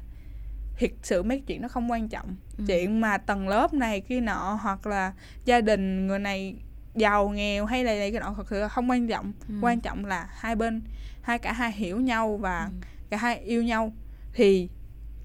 [0.78, 2.64] thiệt sự mấy chuyện nó không quan trọng Ừ.
[2.68, 5.14] chuyện mà tầng lớp này kia nọ hoặc là
[5.46, 6.56] gia đình người này
[6.96, 9.54] giàu nghèo hay là này kia nọ thật sự không quan trọng Ừ.
[9.62, 10.82] quan trọng là hai bên
[11.24, 12.72] hai cả hai hiểu nhau và Ừ.
[13.10, 13.94] cả hai yêu nhau
[14.34, 14.70] thì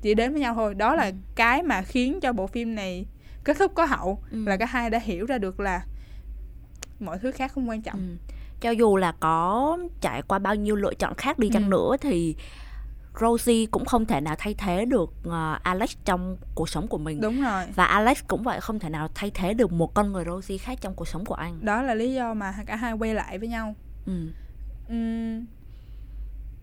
[0.03, 1.13] chỉ đến với nhau thôi đó là Ừ.
[1.35, 3.07] cái mà khiến cho bộ phim này
[3.45, 4.45] kết thúc có hậu Ừ.
[4.47, 5.83] là cả hai đã hiểu ra được là
[7.01, 8.17] mọi thứ khác không quan trọng Ừ.
[8.61, 11.69] cho dù là có trải qua bao nhiêu lựa chọn khác đi chăng Ừ.
[11.69, 12.37] nữa thì
[13.21, 17.21] Rosie cũng không thể nào thay thế được ờ, Alex trong cuộc sống của mình
[17.21, 20.25] đúng rồi và Alex cũng vậy không thể nào thay thế được một con người
[20.25, 23.15] Rosie khác trong cuộc sống của anh đó là lý do mà cả hai quay
[23.15, 23.75] lại với nhau
[24.07, 24.27] ừ.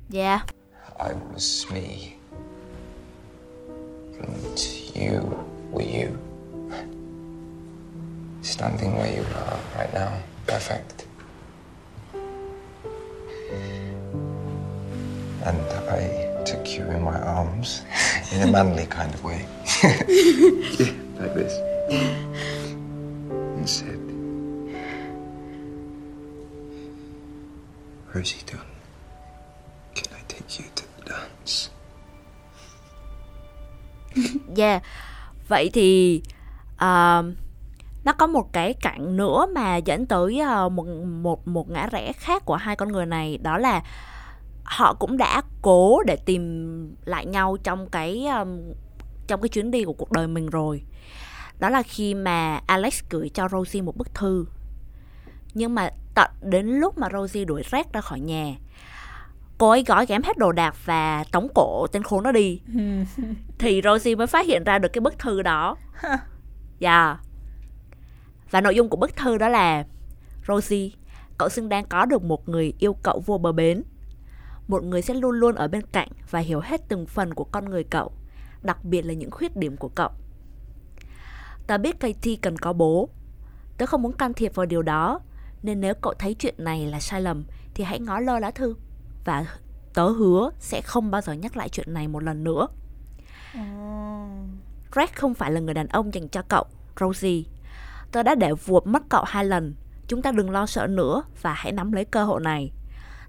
[0.09, 0.41] Yeah
[0.99, 2.15] I was me.
[4.19, 4.59] And
[4.95, 6.17] you were you.
[8.41, 10.17] Standing where you are right now.
[10.47, 11.07] Perfect.
[15.43, 17.83] And I took you in my arms
[18.31, 19.45] in a manly kind of way.
[19.83, 21.53] yeah, like this.
[23.29, 23.99] And said,
[28.13, 28.74] Rosie Dunn.
[34.57, 34.83] Yeah.
[35.47, 36.21] Vậy thì
[36.73, 37.25] uh,
[38.05, 40.85] nó có một cái cặn nữa mà dẫn tới ờ, một
[41.21, 43.83] một một ngã rẽ khác của hai con người này đó là
[44.63, 48.61] họ cũng đã cố để tìm lại nhau trong cái um,
[49.27, 50.81] trong cái chuyến đi của cuộc đời mình rồi.
[51.59, 54.45] Đó là khi mà Alex gửi cho Rosie một bức thư.
[55.53, 58.53] Nhưng mà tận đến lúc mà Rosie đuổi Red ra khỏi nhà,
[59.57, 62.61] cô ấy gói ghém hết đồ đạc và tống cổ tên khốn đó đi
[63.59, 65.77] thì Rosie mới phát hiện ra được cái bức thư đó.
[66.79, 67.17] Dạ.
[68.51, 69.85] Và nội dung của bức thư đó là
[70.47, 70.89] Rosie,
[71.37, 73.83] cậu xứng đáng có được một người yêu cậu vô bờ bến.
[74.67, 77.69] Một người sẽ luôn luôn ở bên cạnh và hiểu hết từng phần của con
[77.69, 78.11] người cậu,
[78.61, 80.09] đặc biệt là những khuyết điểm của cậu.
[81.67, 83.09] Tớ biết Katie cần có bố.
[83.77, 85.19] Tớ không muốn can thiệp vào điều đó,
[85.63, 88.75] nên nếu cậu thấy chuyện này là sai lầm thì hãy ngó lơ lá thư
[89.25, 89.45] và
[89.93, 92.67] tớ hứa sẽ không bao giờ nhắc lại chuyện này một lần nữa.
[94.95, 96.65] Red không phải là người đàn ông dành cho cậu,
[96.99, 97.43] Rosie.
[98.11, 99.75] Tớ đã để vụt mất cậu hai lần.
[100.07, 102.71] Chúng ta đừng lo sợ nữa và hãy nắm lấy cơ hội này.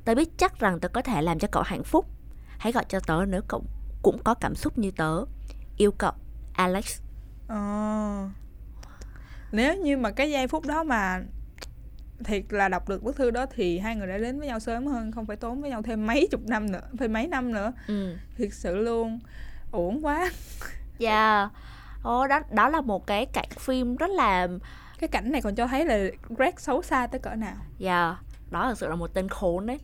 [0.05, 2.07] Tớ biết chắc rằng tớ có thể làm cho cậu hạnh phúc.
[2.59, 3.65] Hãy gọi cho tớ nếu cậu
[4.03, 5.25] cũng có cảm xúc như tớ.
[5.77, 6.13] Yêu cậu,
[6.53, 7.01] Alex.
[7.49, 8.29] Ờ.
[9.53, 11.21] Nếu như mà cái giây phút đó mà
[12.25, 14.87] thiệt là đọc được bức thư đó thì hai người đã đến với nhau sớm
[14.87, 17.73] hơn không phải tốn với nhau thêm mấy chục năm nữa thêm mấy năm nữa
[17.89, 18.15] Ừ.
[18.39, 19.19] thiệt sự luôn
[19.73, 20.31] uổng quá
[20.99, 21.51] Yeah.
[22.03, 24.49] Ồ, đó đó là một cái cảnh phim rất là
[24.99, 25.99] cái cảnh này còn cho thấy là
[26.37, 28.17] Greg xấu xa tới cỡ nào yeah,
[28.51, 29.79] đó thực sự là một tên khốn đấy.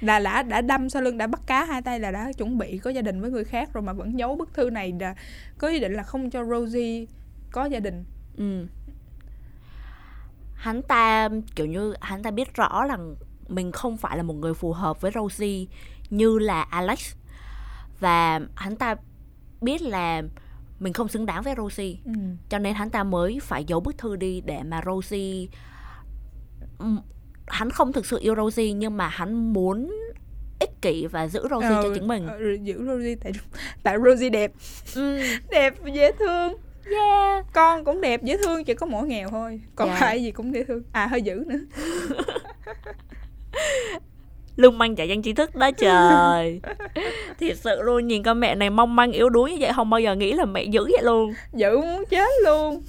[0.00, 2.78] là đã đã đâm sau lưng đã bắt cá hai tay là đã chuẩn bị
[2.78, 5.14] có gia đình với người khác rồi mà vẫn giấu bức thư này là
[5.58, 7.06] có ý định là không cho Rosie
[7.50, 8.04] có gia đình
[8.36, 8.66] Ừ.
[10.56, 12.98] Hắn ta kiểu như hắn ta biết rõ là
[13.48, 15.66] mình không phải là một người phù hợp với Rosie
[16.10, 17.14] như là Alex.
[18.00, 18.96] Và hắn ta
[19.60, 20.22] biết là
[20.80, 21.96] mình không xứng đáng với Rosie.
[22.04, 22.12] Ừ.
[22.48, 25.46] cho nên hắn ta mới phải giấu bức thư đi để mà Rosie
[26.78, 26.98] Ừm,
[27.46, 29.92] hắn không thực sự yêu Rosie nhưng mà hắn muốn
[30.60, 32.26] ích kỷ và giữ Rosie cho chính mình.
[32.26, 33.32] ờ, giữ Rosie tại
[33.82, 34.52] tại Rosie đẹp.
[34.94, 36.52] Ừ, đẹp dễ thương
[36.90, 37.46] yeah.
[37.52, 39.60] con cũng đẹp dễ thương chỉ có mỗi nghèo thôi.
[39.74, 39.98] Còn Dạ.
[40.00, 40.82] lại gì cũng dễ thương.
[40.92, 41.58] À hơi dữ nữa.
[44.56, 46.60] Lương manh trả danh trí thức đó trời.
[47.40, 50.00] Thiệt sự luôn Nhìn con mẹ này mong manh yếu đuối như vậy Không bao
[50.00, 51.34] giờ nghĩ là mẹ dữ vậy luôn.
[51.52, 52.82] Dữ muốn chết luôn.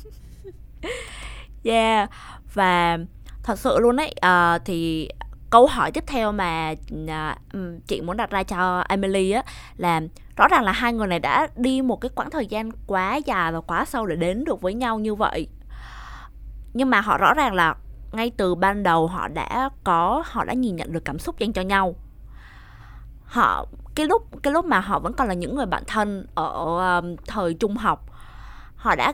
[1.63, 2.09] Yeah.
[2.53, 2.97] Và
[3.43, 5.09] thật sự luôn ấy à, Thì
[5.49, 6.73] câu hỏi tiếp theo mà
[7.07, 9.43] à, ừ, chị muốn đặt ra cho Emily á
[9.77, 10.01] là
[10.37, 13.51] rõ ràng là hai người này đã đi một cái quãng thời gian quá dài
[13.51, 15.47] và quá sâu để đến được với nhau như vậy.
[16.73, 17.75] Nhưng mà họ rõ ràng là
[18.11, 21.53] ngay từ ban đầu họ đã có họ đã nhìn nhận được cảm xúc dành
[21.53, 21.95] cho nhau.
[23.23, 26.99] Họ cái lúc cái lúc mà họ vẫn còn là những người bạn thân ở
[26.99, 28.09] um, thời trung học
[28.75, 29.13] họ đã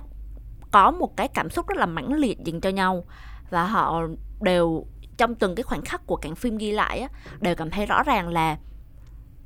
[0.72, 3.04] có một cái cảm xúc rất là mãnh liệt dành cho nhau
[3.50, 4.02] và họ
[4.42, 4.86] đều
[5.18, 7.10] trong từng cái khoảnh khắc của cảnh phim ghi lại á
[7.42, 8.58] đều cảm thấy rõ ràng là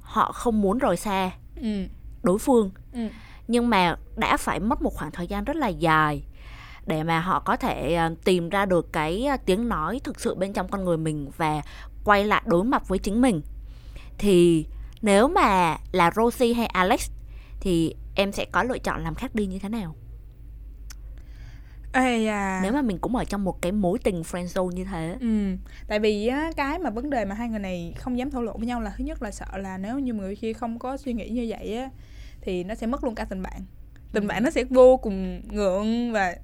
[0.02, 1.84] họ không muốn rời xa ừ.
[2.24, 3.08] đối phương Ừ.
[3.48, 6.24] nhưng mà đã phải mất một khoảng thời gian rất là dài
[6.86, 10.36] để mà họ có thể à, tìm ra được cái à, tiếng nói thực sự
[10.36, 11.62] bên trong con người mình và
[12.04, 13.42] quay lại đối mặt với chính mình
[14.18, 14.66] thì
[15.02, 17.12] nếu mà là Rosie hay Alex
[17.60, 19.96] thì em sẽ có lựa chọn làm khác đi như thế nào
[21.98, 22.60] Ê à.
[22.64, 25.56] nếu mà mình cũng ở trong một cái mối tình friend zone như thế Ừ,
[25.88, 28.58] tại vì á, cái mà vấn đề mà hai người này không dám thổ lộ
[28.58, 31.14] với nhau là thứ nhất là sợ là nếu như người kia không có suy
[31.14, 31.90] nghĩ như vậy á
[32.42, 33.62] thì nó sẽ mất luôn cả tình bạn.
[34.14, 36.36] Tình bạn nó sẽ vô cùng ngượng và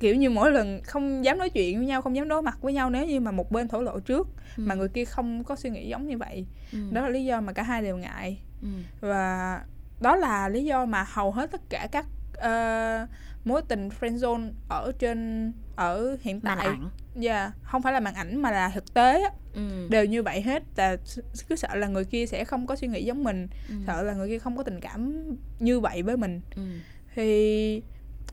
[0.00, 2.72] kiểu như mỗi lần không dám nói chuyện với nhau, không dám đối mặt với
[2.72, 5.70] nhau nếu như mà một bên thổ lộ trước mà người kia không có suy
[5.70, 6.46] nghĩ giống như vậy.
[6.72, 6.78] Ừ.
[6.92, 8.68] Đó là lý do mà cả hai đều ngại Ừ.
[9.00, 9.60] và
[10.00, 13.06] đó là lý do mà hầu hết tất cả các ờ,
[13.44, 16.68] mối tình friend zone ở trên ở hiện tại
[17.14, 19.88] Dạ, không phải là màn ảnh mà là thực tế á, ừ.
[19.90, 20.96] đều như vậy hết là
[21.48, 23.74] cứ sợ là người kia sẽ không có suy nghĩ giống mình, Ừ.
[23.86, 25.24] sợ là người kia không có tình cảm
[25.58, 26.40] như vậy với mình.
[26.56, 26.62] Ừ.
[27.14, 27.82] Thì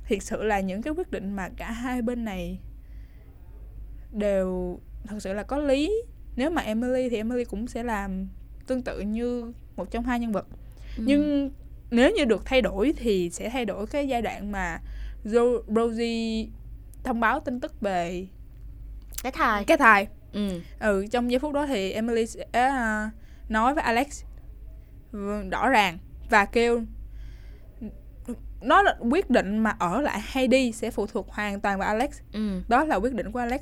[0.08, 2.60] thiệt sự là những cái quyết định mà cả hai bên này
[4.12, 5.92] đều thật sự là có lý.
[6.36, 8.28] Nếu mà Emily thì Emily cũng sẽ làm
[8.68, 10.48] tương tự như một trong hai nhân vật.
[10.98, 11.04] Ừ.
[11.08, 11.52] Nhưng
[11.92, 14.80] nếu như được thay đổi thì sẽ thay đổi cái giai đoạn mà
[15.76, 16.48] Rosie
[17.04, 18.28] thông báo tin tức về
[19.24, 20.62] cái thai cái thai ừ.
[20.80, 23.10] ừ trong giây phút đó thì Emily sẽ à,
[23.50, 24.24] nói với Alex
[25.52, 25.98] rõ ràng
[26.30, 26.82] và kêu
[28.62, 31.88] nó là quyết định mà ở lại hay đi sẽ phụ thuộc hoàn toàn vào
[31.88, 32.62] Alex Ừ.
[32.68, 33.62] đó là quyết định của Alex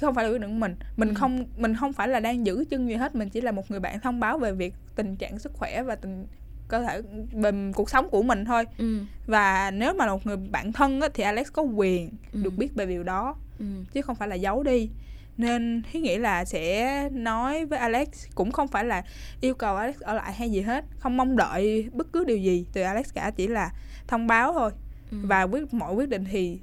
[0.00, 1.14] không phải là quyết định của mình mình Ừ.
[1.14, 3.80] không mình không phải là đang giữ chân gì hết mình chỉ là một người
[3.80, 6.26] bạn thông báo về việc tình trạng sức khỏe và tình
[6.72, 8.98] cơ thể về cuộc sống của mình thôi Ừ.
[9.26, 12.40] và nếu mà là một người bạn thân á, thì Alex có quyền Ừ.
[12.42, 13.64] được biết về điều đó Ừ.
[13.92, 14.90] chứ không phải là giấu đi
[15.36, 19.02] nên Hiếu nghĩ là sẽ nói với Alex cũng không phải là
[19.40, 22.66] yêu cầu Alex ở lại hay gì hết không mong đợi bất cứ điều gì
[22.72, 23.70] từ Alex cả chỉ là
[24.06, 24.70] thông báo thôi
[25.10, 25.16] Ừ.
[25.22, 26.60] và quyết mọi quyết định thì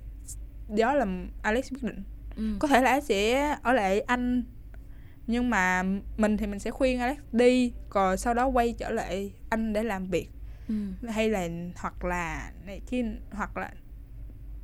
[0.77, 1.05] đó là
[1.41, 2.03] Alex quyết định
[2.35, 2.43] Ừ.
[2.59, 4.43] có thể là sẽ ở lại anh
[5.29, 5.83] nhưng mà
[6.17, 9.83] mình thì mình sẽ khuyên Alex đi còn sau đó quay trở lại anh để
[9.83, 10.29] làm việc
[10.67, 10.75] Ừ.
[11.09, 13.71] hay là hoặc là này kia hoặc là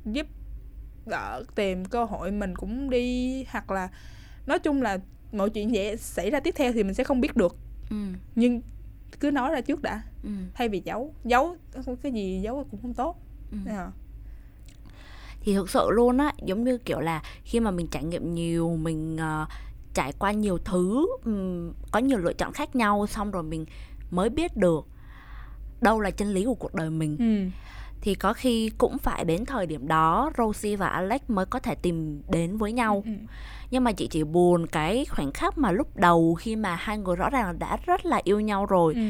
[0.04, 0.26] giúp
[1.06, 3.88] đỡ tìm cơ hội mình cũng đi hoặc là
[4.46, 4.98] nói chung là
[5.32, 7.56] mọi chuyện vậy xảy ra tiếp theo thì mình sẽ không biết được
[7.90, 7.96] Ừ.
[8.34, 8.60] nhưng
[9.20, 10.30] cứ nói ra trước đã Ừ.
[10.54, 11.56] thay vì giấu giấu
[12.02, 13.16] cái gì giấu cũng không tốt
[13.52, 13.58] Ừ.
[13.68, 13.90] Ờ.
[15.40, 18.76] thì thực sự luôn á giống như kiểu là khi mà mình trải nghiệm nhiều
[18.76, 19.46] mình ờ,
[19.96, 21.06] trải qua nhiều thứ
[21.92, 23.64] có nhiều lựa chọn khác nhau xong rồi mình
[24.10, 24.86] mới biết được
[25.80, 27.50] đâu là chân lý của cuộc đời mình ừ.
[28.00, 31.74] thì có khi cũng phải đến thời điểm đó Rosie và Alex mới có thể
[31.74, 33.12] tìm đến với nhau Ừ.
[33.70, 37.16] nhưng mà chị chỉ buồn cái khoảnh khắc mà lúc đầu khi mà hai người
[37.16, 39.00] rõ ràng đã rất là yêu nhau rồi Ừ.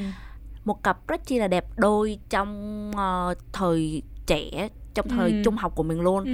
[0.64, 5.43] một cặp rất chi là đẹp đôi trong ờ, thời trẻ trong thời Ừ.
[5.45, 6.30] trung học của mình luôn Ừ.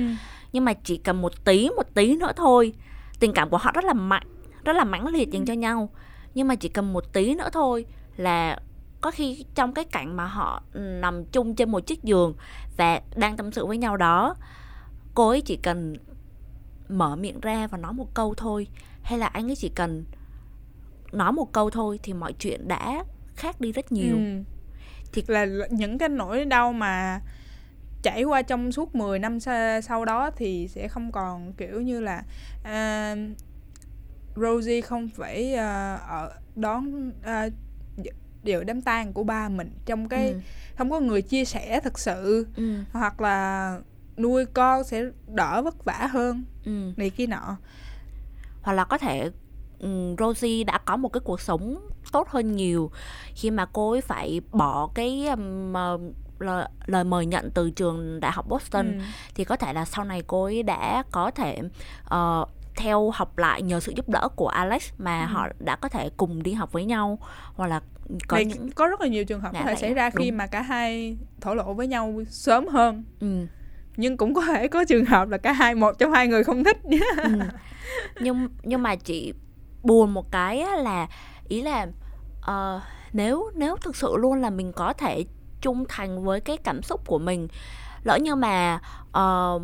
[0.52, 2.72] nhưng mà chỉ cần một tí một tí nữa thôi
[3.20, 4.26] tình cảm của họ rất là mạnh
[4.64, 5.88] rất là mãnh liệt dành cho nhau.
[6.34, 7.86] Nhưng mà chỉ cần một tí nữa thôi
[8.16, 8.58] là
[9.00, 12.34] có khi trong cái cảnh mà họ nằm chung trên một chiếc giường
[12.76, 14.34] và đang tâm sự với nhau đó
[15.14, 15.96] cô ấy chỉ cần
[16.88, 18.66] mở miệng ra và nói một câu thôi.
[19.02, 20.04] Hay là anh ấy chỉ cần
[21.12, 23.04] nói một câu thôi thì mọi chuyện đã
[23.36, 24.16] khác đi rất nhiều.
[24.16, 24.42] Ừ.
[25.12, 27.20] Thì- là những cái nỗi đau mà
[28.02, 32.00] trải qua trong suốt 10 năm sa- sau đó thì sẽ không còn kiểu như
[32.00, 32.22] là
[32.64, 33.14] à,
[34.36, 37.10] Rosie không phải à, ở đón
[37.96, 38.10] dự-
[38.44, 40.40] dự đám tang của ba mình trong cái Ừ.
[40.78, 43.78] không có người chia sẻ thật sự ừ, hoặc là
[44.16, 46.92] nuôi con sẽ đỡ vất vả hơn ừ.
[46.96, 47.56] này kia nọ
[48.62, 49.30] hoặc là có thể
[49.80, 52.90] um, Rosie đã có một cái cuộc sống tốt hơn nhiều
[53.34, 55.72] khi mà cô ấy phải bỏ cái um,
[56.38, 59.04] lời, lời mời nhận từ trường đại học Boston Ừ.
[59.34, 61.58] thì có thể là sau này cô ấy đã có thể
[62.04, 62.44] ờ,
[62.76, 65.32] theo học lại nhờ sự giúp đỡ của Alex mà Ừ.
[65.32, 67.18] họ đã có thể cùng đi học với nhau
[67.54, 67.80] hoặc là
[68.28, 70.30] có Này, những có rất là nhiều trường hợp Dạ, có thể xảy ra khi
[70.30, 70.38] đúng.
[70.38, 73.46] mà cả hai thổ lộ với nhau sớm hơn ừ,
[73.96, 76.64] nhưng cũng có thể có trường hợp là cả hai một trong hai người không
[76.64, 76.78] thích
[77.22, 77.30] ừ.
[78.20, 79.32] nhưng nhưng mà chị
[79.82, 81.06] buồn một cái là
[81.48, 81.86] ý là
[82.40, 82.80] ờ,
[83.12, 85.24] nếu nếu thực sự luôn là mình có thể
[85.60, 87.48] trung thành với cái cảm xúc của mình
[88.04, 88.78] lỡ như mà
[89.12, 89.58] ờ,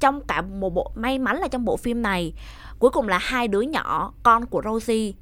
[0.00, 2.32] trong cả một bộ may mắn là trong bộ phim này
[2.78, 5.12] cuối cùng là hai đứa nhỏ con của Rosie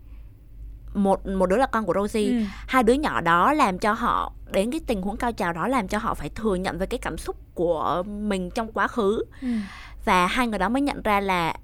[0.95, 2.45] một một đứa là con của Rosie Ừ.
[2.67, 5.89] hai đứa nhỏ đó làm cho họ đến cái tình huống cao trào đó làm
[5.89, 9.49] cho họ phải thừa nhận về cái cảm xúc của mình trong quá khứ Ừ.
[10.05, 11.55] và hai người đó mới nhận ra là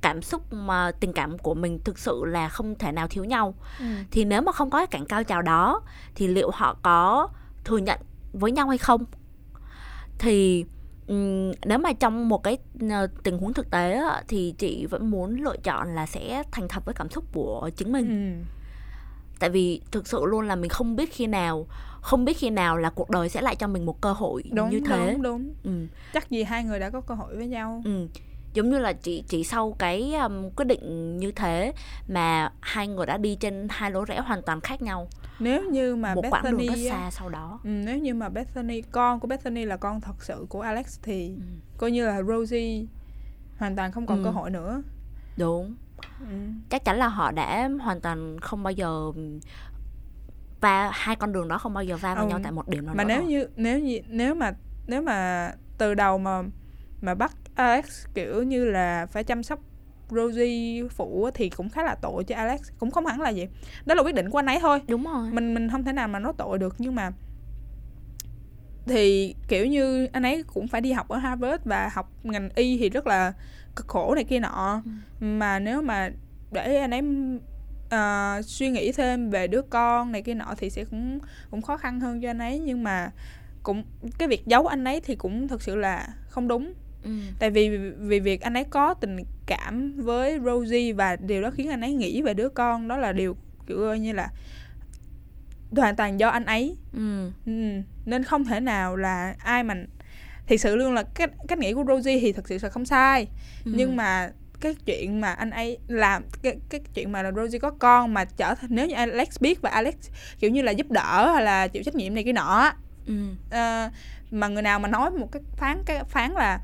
[0.00, 3.54] cảm xúc mà tình cảm của mình thực sự là không thể nào thiếu nhau
[3.78, 3.84] Ừ.
[4.10, 5.80] thì nếu mà không có cái cảnh cao trào đó
[6.14, 7.28] thì liệu họ có
[7.64, 7.98] thừa nhận
[8.32, 9.04] với nhau hay không
[10.18, 10.64] thì
[11.64, 12.58] nếu mà trong một cái
[12.90, 16.68] ờ, tình huống thực tế á, thì chị vẫn muốn lựa chọn là sẽ thành
[16.68, 18.44] thật với cảm xúc của chính mình Ừ.
[19.38, 21.66] tại vì thực sự luôn là mình không biết khi nào
[22.00, 24.70] không biết khi nào là cuộc đời sẽ lại cho mình một cơ hội đúng
[24.70, 25.86] như thế đúng đúng ừ.
[26.12, 28.06] chắc gì hai người đã có cơ hội với nhau Ừ.
[28.54, 31.72] Giống như là chỉ chỉ sau cái um, quyết định như thế
[32.08, 35.08] mà hai người đã đi trên hai lối rẽ hoàn toàn khác nhau.
[35.40, 37.60] Nếu như mà một quãng đường rất Bethany xa sau đó.
[37.64, 41.28] ừ, nếu như mà Bethany con của Bethany là con thật sự của Alex thì
[41.36, 41.42] Ừ.
[41.78, 42.86] coi như là Rosie
[43.56, 44.24] hoàn toàn không còn Ừ.
[44.24, 44.82] cơ hội nữa
[45.36, 45.74] Đúng.
[46.20, 46.26] ừ.
[46.70, 49.12] Chắc chắn là họ đã hoàn toàn không bao giờ
[50.60, 52.28] và hai con đường đó không bao giờ va vào Ừ.
[52.28, 54.52] nhau tại một điểm nào mà nữa nếu như nếu như nếu mà
[54.86, 56.42] nếu mà từ đầu mà
[57.00, 59.60] mà bắt Alex kiểu như là phải chăm sóc
[60.12, 63.46] Rosie phụ thì cũng khá là tội cho Alex cũng không hẳn là gì
[63.86, 64.80] đó là quyết định của anh ấy thôi.
[64.88, 65.30] Đúng rồi.
[65.32, 67.10] mình mình không thể nào mà nói tội được nhưng mà
[68.86, 72.78] thì kiểu như anh ấy cũng phải đi học ở Harvard và học ngành y
[72.78, 73.32] thì rất là
[73.76, 74.82] cực khổ này kia nọ.
[75.20, 76.10] Mà nếu mà
[76.52, 77.02] để anh ấy
[77.90, 81.18] ờ, suy nghĩ thêm về đứa con này kia nọ thì sẽ cũng
[81.50, 82.58] cũng khó khăn hơn cho anh ấy.
[82.58, 83.10] Nhưng mà
[83.62, 83.84] cũng
[84.18, 86.72] cái việc giấu anh ấy thì cũng thực sự là không đúng.
[87.04, 87.10] Ừ.
[87.38, 89.16] tại vì vì việc anh ấy có tình
[89.58, 93.12] cảm với Rosie và điều đó khiến anh ấy nghĩ về đứa con đó là
[93.12, 93.36] điều
[93.66, 94.28] kiểu như là
[95.76, 97.30] hoàn toàn do anh ấy Ừ.
[97.46, 97.52] ừ.
[98.04, 99.74] nên không thể nào là ai mà
[100.46, 103.28] thiệt sự luôn là cách cách nghĩ của Rosie thì thực sự là không sai
[103.64, 103.70] Ừ.
[103.74, 104.30] nhưng mà
[104.60, 108.24] cái chuyện mà anh ấy làm cái cái chuyện mà là Rosie có con mà
[108.24, 109.94] trở thành nếu như Alex biết và Alex
[110.38, 112.72] kiểu như là giúp đỡ hay là chịu trách nhiệm này cái nọ
[113.06, 113.14] Ừ.
[113.50, 113.90] ờ,
[114.30, 116.60] mà người nào mà nói một cái phán cái phán là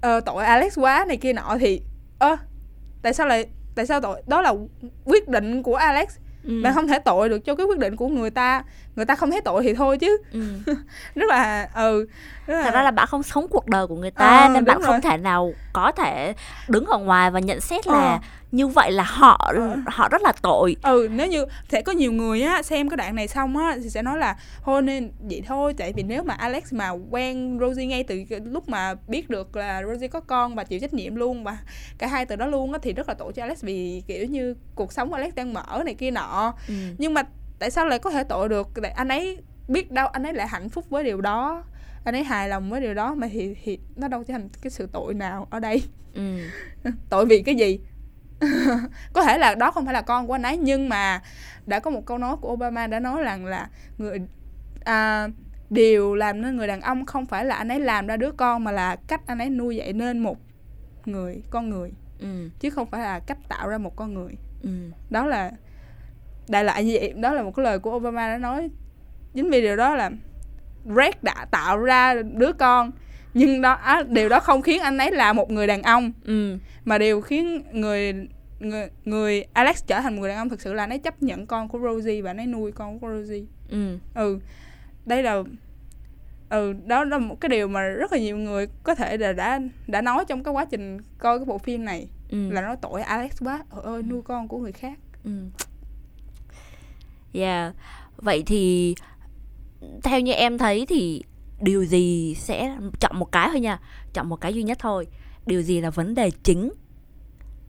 [0.00, 1.80] ờ, tội Alex quá này kia nọ thì
[2.20, 2.36] ơ
[3.02, 4.54] tại sao lại tại sao tội đó là
[5.04, 6.08] quyết định của Alex
[6.44, 6.60] Ừ.
[6.64, 8.62] bạn không thể tội được cho cái quyết định của người ta
[8.96, 10.40] người ta không thấy tội thì thôi chứ Ừ.
[11.14, 12.06] rất là ừ
[12.46, 14.64] rất là, Thật ra là bạn không sống cuộc đời của người ta Ờ, nên
[14.64, 15.00] bạn đúng không rồi.
[15.10, 16.34] thể nào có thể
[16.68, 18.18] đứng ở ngoài và nhận xét là
[18.52, 19.76] như vậy là họ Ờ.
[19.86, 20.76] họ rất là tội.
[20.82, 23.90] ừ nếu như sẽ có nhiều người á xem cái đoạn này xong á thì
[23.90, 27.86] sẽ nói là thôi nên vậy thôi tại vì nếu mà Alex mà quen Rosie
[27.86, 31.44] ngay từ lúc mà biết được là Rosie có con và chịu trách nhiệm luôn
[31.44, 31.58] và
[31.98, 34.54] cả hai từ đó luôn á thì rất là tội cho Alex vì kiểu như
[34.74, 36.74] cuộc sống của Alex đang mở này kia nọ Ừ.
[36.98, 37.22] nhưng mà
[37.60, 38.68] tại sao lại có thể tội được?
[38.82, 41.64] Tại anh ấy biết đâu anh ấy lại hạnh phúc với điều đó.
[42.04, 44.70] Anh ấy hài lòng với điều đó mà thì thì nó đâu trở thành cái
[44.70, 45.82] sự tội nào ở đây?
[46.14, 46.36] Ừ.
[47.10, 47.80] tội vì cái gì?
[49.12, 51.22] Có thể là đó không phải là con của anh ấy nhưng mà
[51.66, 54.18] đã có một câu nói của Obama đã nói rằng là người
[54.84, 55.28] à,
[55.70, 58.64] điều làm nên người đàn ông không phải là anh ấy làm ra đứa con
[58.64, 60.36] mà là cách anh ấy nuôi dạy nên một
[61.04, 61.92] người con người.
[62.20, 62.48] Ừ.
[62.60, 64.32] Chứ không phải là cách tạo ra một con người.
[64.62, 64.70] Ừ.
[65.10, 65.52] Đó là
[66.50, 68.70] đại loại như vậy đó là một cái lời của Obama đã nói.
[69.34, 70.10] Chính vì điều đó là
[70.84, 72.90] Red đã tạo ra đứa con
[73.34, 76.12] nhưng đó á, điều đó không khiến anh ấy là một người đàn ông.
[76.24, 76.56] Ừ.
[76.84, 78.14] Mà điều khiến người
[78.60, 81.22] người người Alex trở thành một người đàn ông thực sự là anh ấy chấp
[81.22, 83.98] nhận con của Rosie và anh ấy nuôi con của Rosie ừ.
[84.14, 84.38] Ừ.
[85.06, 85.42] Đây là
[86.50, 89.60] ừ đó là một cái điều mà rất là nhiều người có thể là đã
[89.86, 92.08] đã nói trong cái quá trình coi cái bộ phim này.
[92.30, 92.50] Ừ.
[92.50, 94.98] Là nói tội Alex quá ơi nuôi con của người khác.
[95.24, 95.30] Ừ.
[97.32, 97.74] Yeah.
[98.16, 98.94] Vậy thì
[100.02, 101.22] theo như em thấy thì
[101.60, 103.78] điều gì sẽ chọn một cái thôi nha,
[104.12, 105.06] chọn một cái duy nhất thôi.
[105.46, 106.72] Điều gì là vấn đề chính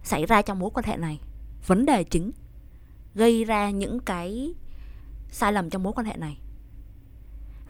[0.04, 1.20] xảy ra trong mối quan hệ này?
[1.68, 2.32] Vấn đề chính
[3.16, 4.54] gây ra những cái
[5.32, 6.38] sai lầm trong mối quan hệ này.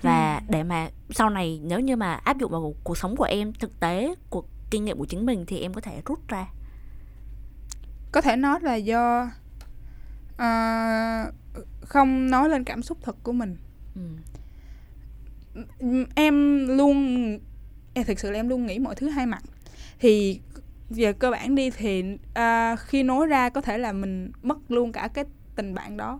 [0.01, 3.53] Và để mà sau này nếu như mà áp dụng vào cuộc sống của em
[3.53, 6.47] thực tế, cuộc kinh nghiệm của chính mình thì em có thể rút ra.
[8.11, 9.29] có thể nói là do
[10.37, 11.25] à,
[11.81, 13.57] không nói lên cảm xúc thật của mình.
[13.95, 14.01] Ừ.
[16.15, 16.97] Em luôn
[17.93, 19.43] em thực sự là em luôn nghĩ mọi thứ hai mặt.
[19.99, 20.39] Thì
[20.89, 22.03] về cơ bản đi thì
[22.33, 25.25] à, khi nói ra có thể là mình mất luôn cả cái
[25.55, 26.19] tình bạn đó.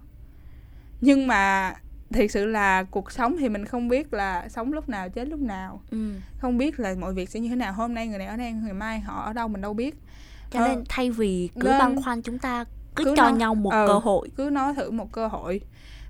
[1.01, 1.74] Nhưng mà
[2.09, 5.39] thực sự là cuộc sống thì mình không biết là sống lúc nào chết lúc
[5.39, 5.82] nào.
[5.91, 6.14] Ừ.
[6.39, 7.74] không biết là mọi việc sẽ như thế nào.
[7.74, 9.95] Hôm nay người này ở đây ngày mai họ ở đâu mình đâu biết.
[10.51, 12.66] Cho Ờ, nên thay vì cứ nên- băn khoăn chúng ta
[12.96, 14.30] cứ, cứ cho nói- nhau một ờ, cơ hội.
[14.38, 15.62] cứ nói thử một cơ hội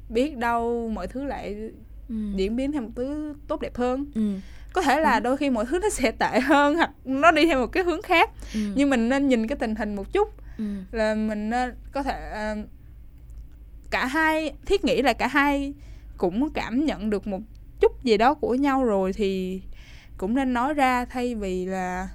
[0.09, 1.55] biết đâu mọi thứ lại
[2.09, 2.15] Ừ.
[2.35, 4.21] diễn biến theo một thứ tốt đẹp hơn Ừ.
[4.73, 7.59] có thể là đôi khi mọi thứ nó sẽ tệ hơn hoặc nó đi theo
[7.61, 8.59] một cái hướng khác Ừ.
[8.75, 10.63] nhưng mình nên nhìn cái tình hình một chút Ừ.
[10.91, 12.55] là mình nên có thể ờ,
[13.91, 15.73] cả hai thiết nghĩ là cả hai
[16.17, 17.39] cũng cảm nhận được một
[17.79, 19.61] chút gì đó của nhau rồi thì
[20.17, 22.09] cũng nên nói ra thay vì là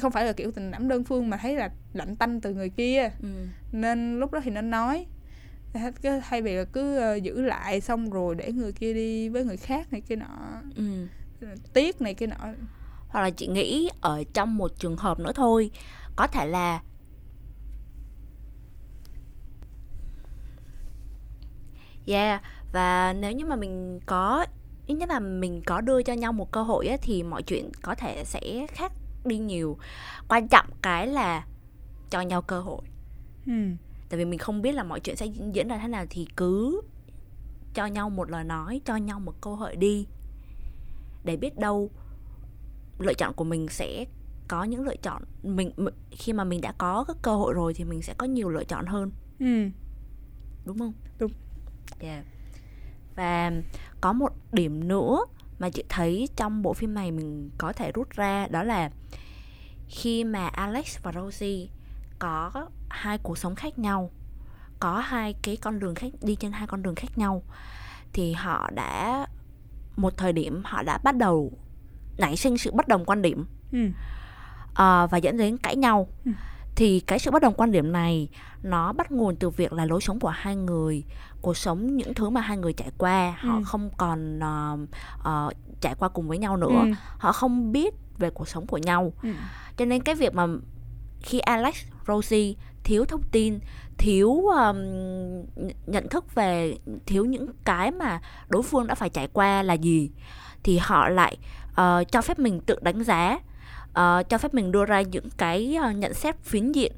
[0.00, 2.68] không phải là kiểu tình cảm đơn phương mà thấy là lạnh tanh từ người
[2.68, 3.28] kia Ừ.
[3.72, 5.06] nên lúc đó thì nên nói
[6.28, 9.56] thay vì là cứ ờ, giữ lại xong rồi để người kia đi với người
[9.56, 10.84] khác này kia nọ Ừ.
[11.72, 12.36] tiếc này kia nọ
[13.08, 15.70] Hoặc là chị nghĩ ở trong một trường hợp nữa thôi
[16.16, 16.80] có thể là
[22.06, 22.42] Yeah,
[22.72, 24.46] và nếu như mà mình có
[24.86, 27.70] ít nhất là mình có đưa cho nhau một cơ hội á, thì mọi chuyện
[27.82, 28.92] có thể sẽ khác
[29.26, 29.78] đi nhiều.
[30.28, 31.46] Quan trọng cái là
[32.10, 32.82] cho nhau cơ hội.
[33.46, 33.52] ừ.
[34.08, 36.80] tại vì mình không biết là mọi chuyện sẽ diễn ra thế nào thì cứ
[37.74, 40.06] cho nhau một lời nói cho nhau một cơ hội đi
[41.24, 41.90] để biết đâu
[42.98, 44.04] lựa chọn của mình sẽ
[44.48, 45.70] có những lựa chọn mình
[46.10, 48.64] khi mà mình đã có cái cơ hội rồi thì mình sẽ có nhiều lựa
[48.64, 49.10] chọn hơn
[49.40, 49.68] Ừ.
[50.64, 51.30] đúng không Đúng.
[52.00, 52.24] yeah.
[53.16, 53.52] và
[54.00, 55.18] có một điểm nữa
[55.58, 58.90] mà chị thấy trong bộ phim này mình có thể rút ra đó là
[59.88, 61.66] khi mà Alex và Rosie
[62.18, 62.50] có
[62.90, 64.10] hai cuộc sống khác nhau
[64.80, 67.42] có hai cái con đường khác đi trên hai con đường khác nhau
[68.12, 69.26] thì họ đã
[69.96, 71.52] một thời điểm họ đã bắt đầu
[72.18, 73.78] nảy sinh sự bất đồng quan điểm Ừ.
[74.74, 76.30] Ờ, và dẫn đến cãi nhau Ừ.
[76.76, 78.28] thì cái sự bất đồng quan điểm này
[78.62, 81.04] nó bắt nguồn từ việc là lối sống của hai người
[81.42, 83.62] cuộc sống những thứ mà hai người trải qua họ Ừ.
[83.64, 84.78] không còn ờ,
[85.22, 85.50] ờ,
[85.80, 86.92] trải qua cùng với nhau nữa Ừ.
[87.18, 89.28] họ không biết về cuộc sống của nhau Ừ.
[89.76, 90.46] cho nên cái việc mà
[91.22, 91.74] khi Alex
[92.08, 92.54] Rosie
[92.84, 93.58] thiếu thông tin
[93.98, 94.76] thiếu um,
[95.56, 99.74] nh- nhận thức về thiếu những cái mà đối phương đã phải trải qua là
[99.74, 100.10] gì
[100.62, 101.36] thì họ lại
[101.74, 103.38] ờ, cho phép mình tự đánh giá
[103.94, 106.92] ờ, cho phép mình đưa ra những cái ờ, nhận xét phiến diện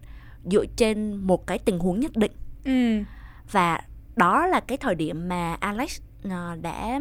[0.50, 2.32] dựa trên một cái tình huống nhất định
[2.64, 3.02] Ừ.
[3.52, 3.80] và
[4.16, 7.00] đó là cái thời điểm mà Alex ờ, đã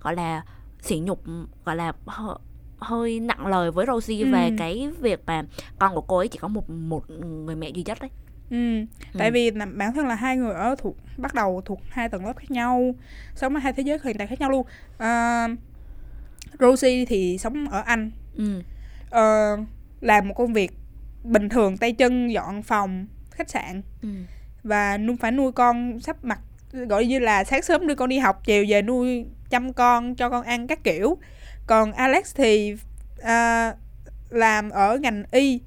[0.00, 0.42] gọi là
[0.82, 1.22] sỉ nhục
[1.64, 2.38] gọi là hơ-
[2.78, 4.32] hơi nặng lời với Rosie Ừ.
[4.32, 5.42] về cái việc mà
[5.78, 8.10] con của cô ấy chỉ có một một người mẹ duy nhất đấy.
[8.50, 8.84] Ừ.
[9.18, 9.32] Tại Ừ.
[9.32, 12.50] vì bản thân là hai người ở thuộc bắt đầu thuộc hai tầng lớp khác
[12.50, 12.94] nhau,
[13.34, 14.66] sống ở hai thế giới hiện tại khác nhau luôn.
[14.98, 15.48] À,
[16.60, 18.62] Rosie thì sống ở Anh, Ừ.
[19.10, 19.56] ờ,
[20.00, 20.70] làm một công việc
[21.24, 24.08] bình thường tay chân dọn phòng khách sạn Ừ.
[24.62, 26.40] và nuôi phải nuôi con sắp mặt
[26.72, 30.30] gọi như là sáng sớm đưa con đi học chiều về nuôi chăm con cho
[30.30, 31.18] con ăn các kiểu
[31.66, 32.76] còn Alex thì
[33.22, 33.74] à,
[34.30, 35.60] làm ở ngành y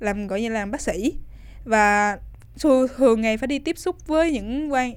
[0.00, 1.14] làm gọi như là làm bác sĩ
[1.64, 2.18] và
[2.96, 4.92] thường ngày phải đi tiếp xúc với những quan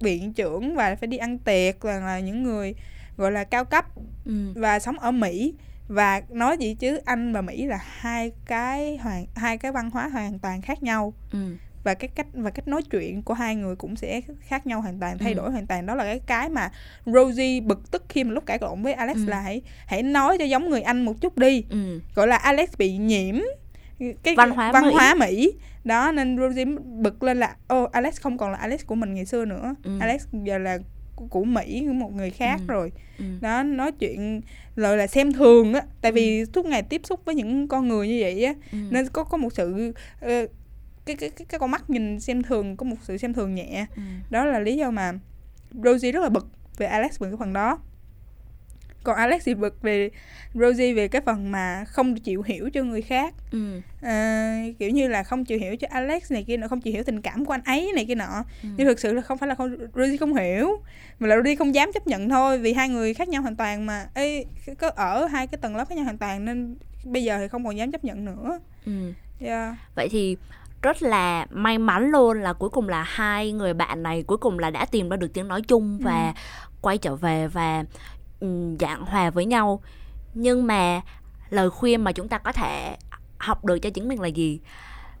[0.00, 2.74] viện trưởng và phải đi ăn tiệc và là những người
[3.16, 3.84] gọi là cao cấp
[4.24, 4.32] Ừ.
[4.54, 5.54] và sống ở Mỹ
[5.88, 10.08] và nói gì chứ Anh và Mỹ là hai cái hoàn hai cái văn hóa
[10.08, 11.38] hoàn toàn khác nhau Ừ.
[11.84, 15.00] và cái cách và cách nói chuyện của hai người cũng sẽ khác nhau hoàn
[15.00, 15.36] toàn thay Ừ.
[15.36, 16.70] đổi hoàn toàn đó là cái cái mà
[17.06, 19.24] Rosie bực tức khi mà lúc cãi lộn với Alex Ừ.
[19.26, 22.00] là hãy hãy nói cho giống người anh một chút đi ừ.
[22.14, 23.34] gọi là Alex bị nhiễm
[24.22, 24.92] cái Văn hóa văn Mỹ.
[24.92, 25.52] hóa Mỹ
[25.84, 29.26] đó nên Rosie bực lên là ô Alex không còn là Alex của mình ngày
[29.26, 29.98] xưa nữa Ừ.
[30.00, 30.78] Alex giờ là
[31.16, 32.72] của, Mỹ của một người khác Ừ.
[32.72, 33.24] rồi Ừ.
[33.40, 34.40] đó nói chuyện
[34.76, 36.44] gọi là xem thường á tại vì Ừ.
[36.54, 38.78] suốt ngày tiếp xúc với những con người như vậy á Ừ.
[38.90, 40.46] nên có có một sự ờ,
[41.06, 43.86] cái, cái cái cái con mắt nhìn xem thường có một sự xem thường nhẹ
[43.96, 44.02] Ừ.
[44.30, 45.12] đó là lý do mà
[45.84, 47.78] Rosie rất là bực về Alex về cái phần đó
[49.06, 50.10] còn Alex thì bực về
[50.54, 53.80] Rosie về cái phần mà không chịu hiểu cho người khác Ừ.
[54.02, 57.02] à, kiểu như là không chịu hiểu cho Alex này kia nọ không chịu hiểu
[57.04, 58.68] tình cảm của anh ấy này kia nọ Ừ.
[58.76, 60.68] nhưng thực sự là không phải là không Rosie không hiểu
[61.18, 63.86] mà là Rosie không dám chấp nhận thôi vì hai người khác nhau hoàn toàn
[63.86, 64.44] mà Ê,
[64.78, 67.64] có ở hai cái tầng lớp khác nhau hoàn toàn nên bây giờ thì không
[67.64, 69.12] còn dám chấp nhận nữa Ừ.
[69.40, 69.74] yeah.
[69.94, 70.36] Vậy thì
[70.82, 74.58] rất là may mắn luôn là cuối cùng là hai người bạn này cuối cùng
[74.58, 76.34] là đã tìm ra được tiếng nói chung và
[76.80, 77.84] quay trở về và
[78.80, 79.80] dạng hòa với nhau.
[80.34, 81.00] Nhưng mà
[81.50, 82.96] lời khuyên mà chúng ta có thể
[83.38, 84.60] học được cho chính mình là gì?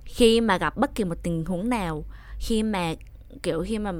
[0.04, 2.04] Khi mà gặp bất kỳ một tình huống nào,
[2.38, 2.94] khi mà
[3.42, 3.92] kiểu khi mà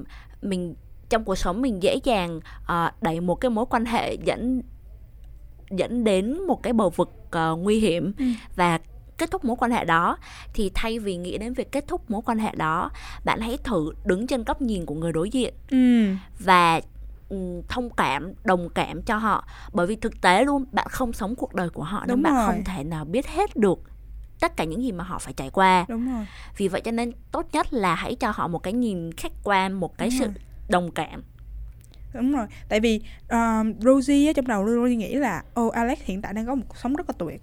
[0.42, 0.74] mình
[1.08, 4.62] trong cuộc sống mình dễ dàng ờ, đẩy một cái mối quan hệ dẫn
[5.70, 8.24] dẫn đến một cái bờ vực ờ, nguy hiểm Ừ.
[8.56, 8.78] và
[9.18, 10.18] kết thúc mối quan hệ đó
[10.54, 12.90] thì thay vì nghĩ đến việc kết thúc mối quan hệ đó
[13.24, 16.04] bạn hãy thử đứng trên góc nhìn của người đối diện ừ.
[16.38, 16.80] và
[17.68, 19.48] thông cảm đồng cảm cho họ.
[19.72, 22.34] Bởi vì thực tế luôn bạn không sống cuộc đời của họ nên Đúng bạn
[22.34, 22.46] rồi.
[22.46, 23.78] không thể nào biết hết được
[24.40, 25.84] tất cả những gì mà họ phải trải qua.
[25.88, 26.26] Đúng rồi.
[26.56, 29.72] Vì vậy cho nên tốt nhất là hãy cho họ một cái nhìn khách quan
[29.72, 30.34] một cái Đúng sự rồi.
[30.68, 31.22] đồng cảm.
[32.14, 32.46] Đúng rồi.
[32.68, 33.00] Tại vì
[33.30, 36.64] um, Rosie á, trong đầu Rosie nghĩ là ô Alex hiện tại đang có một
[36.68, 37.42] cuộc sống rất là tuyệt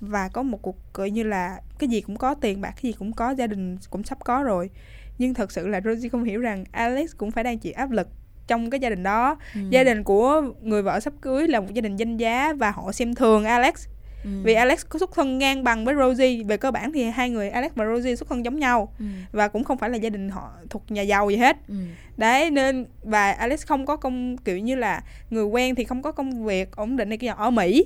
[0.00, 2.92] và có một cuộc gọi như là cái gì cũng có tiền bạc cái gì
[2.92, 4.70] cũng có gia đình cũng sắp có rồi.
[5.18, 8.08] Nhưng thật sự là Rosie không hiểu rằng Alex cũng phải đang chịu áp lực
[8.46, 9.60] trong cái gia đình đó Ừ.
[9.70, 12.92] gia đình của người vợ sắp cưới là một gia đình danh giá và họ
[12.92, 13.86] xem thường Alex
[14.24, 14.30] Ừ.
[14.44, 17.50] vì Alex có xuất thân ngang bằng với Rosie về cơ bản thì hai người
[17.50, 19.04] Alex và Rosie xuất thân giống nhau Ừ.
[19.32, 21.74] và cũng không phải là gia đình họ thuộc nhà giàu gì hết Ừ.
[22.16, 26.12] đấy nên và Alex không có công kiểu như là người quen thì không có
[26.12, 27.84] công việc ổn định này kia ở Mỹ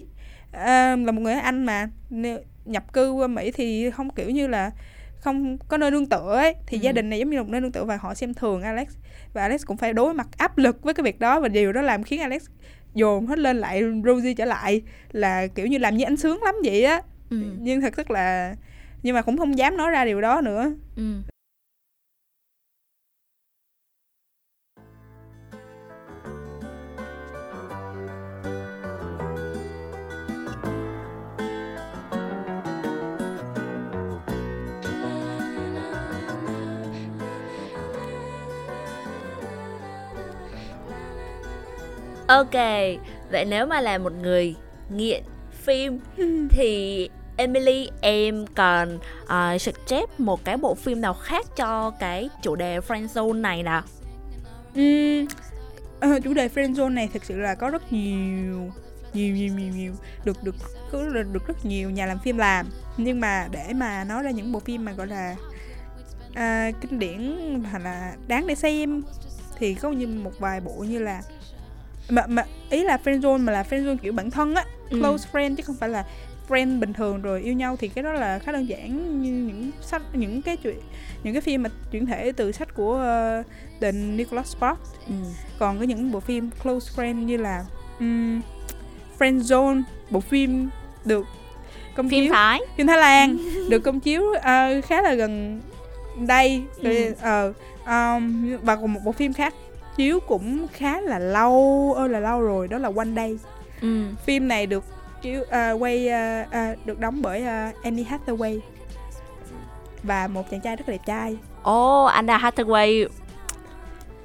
[0.52, 1.88] à, là một người Anh mà
[2.64, 4.70] nhập cư qua Mỹ thì không kiểu như là
[5.20, 6.82] không có nơi nương tựa ấy thì Ừ.
[6.82, 8.88] gia đình này giống như là một nơi nương tựa và họ xem thường Alex
[9.32, 11.82] và Alex cũng phải đối mặt áp lực với cái việc đó và điều đó
[11.82, 12.42] làm khiến Alex
[12.94, 16.54] dồn hết lên lại Rosie trở lại là kiểu như làm như anh sướng lắm
[16.64, 17.36] vậy á Ừ.
[17.60, 18.54] nhưng thật chất là
[19.02, 21.02] nhưng mà cũng không dám nói ra điều đó nữa Ừ.
[42.30, 42.54] Ok,
[43.30, 44.54] vậy nếu mà là một người
[44.90, 45.22] nghiện
[45.52, 45.98] phim
[46.50, 52.56] thì Emily em còn uh, suggest một cái bộ phim nào khác cho cái chủ
[52.56, 53.82] đề friendzone này nào?
[54.74, 55.26] Ừm,
[56.00, 58.70] ờ, chủ đề friend zone này thực sự là có rất nhiều
[59.14, 59.92] nhiều nhiều nhiều nhiều
[60.24, 60.54] được được
[60.92, 62.66] được, được rất nhiều nhà làm phim làm
[62.96, 65.36] nhưng mà để mà nói ra những bộ phim mà gọi là
[66.34, 67.34] à, kinh điển
[67.70, 69.02] hoặc là đáng để xem
[69.58, 71.22] thì có như một vài bộ như là
[72.10, 74.98] mà, mà ý là friend zone mà là friend zone kiểu bản thân á Ừ.
[74.98, 76.04] close friend chứ không phải là
[76.48, 79.70] friend bình thường rồi yêu nhau thì cái đó là khá đơn giản như những
[79.80, 80.78] sách những cái chuyện
[81.22, 82.94] những cái phim mà chuyển thể từ sách của
[83.40, 83.46] uh,
[83.80, 85.14] The Nicholas Sparks Ừ.
[85.58, 87.64] còn có những bộ phim close friend như là
[88.00, 88.40] um,
[89.18, 90.68] Friend Zone bộ phim
[91.04, 91.26] được
[91.96, 92.60] công Phim chiếu Thái.
[92.76, 93.36] phim Thái Lan
[93.68, 95.60] được công chiếu ờ, khá là gần
[96.26, 97.12] đây Ừ.
[97.20, 97.52] ờ
[97.86, 99.54] um, và còn một bộ phim khác
[99.96, 103.38] chiếu cũng khá là lâu ơi là lâu rồi đó là One Day.
[103.82, 104.04] Ừ.
[104.26, 104.84] phim này được
[105.22, 108.60] chiếu ờ, quay ờ, ờ, được đóng bởi ờ, Annie Hathaway.
[110.02, 111.36] Và một chàng trai rất là đẹp trai.
[111.62, 113.08] Ồ, oh, Anna Hathaway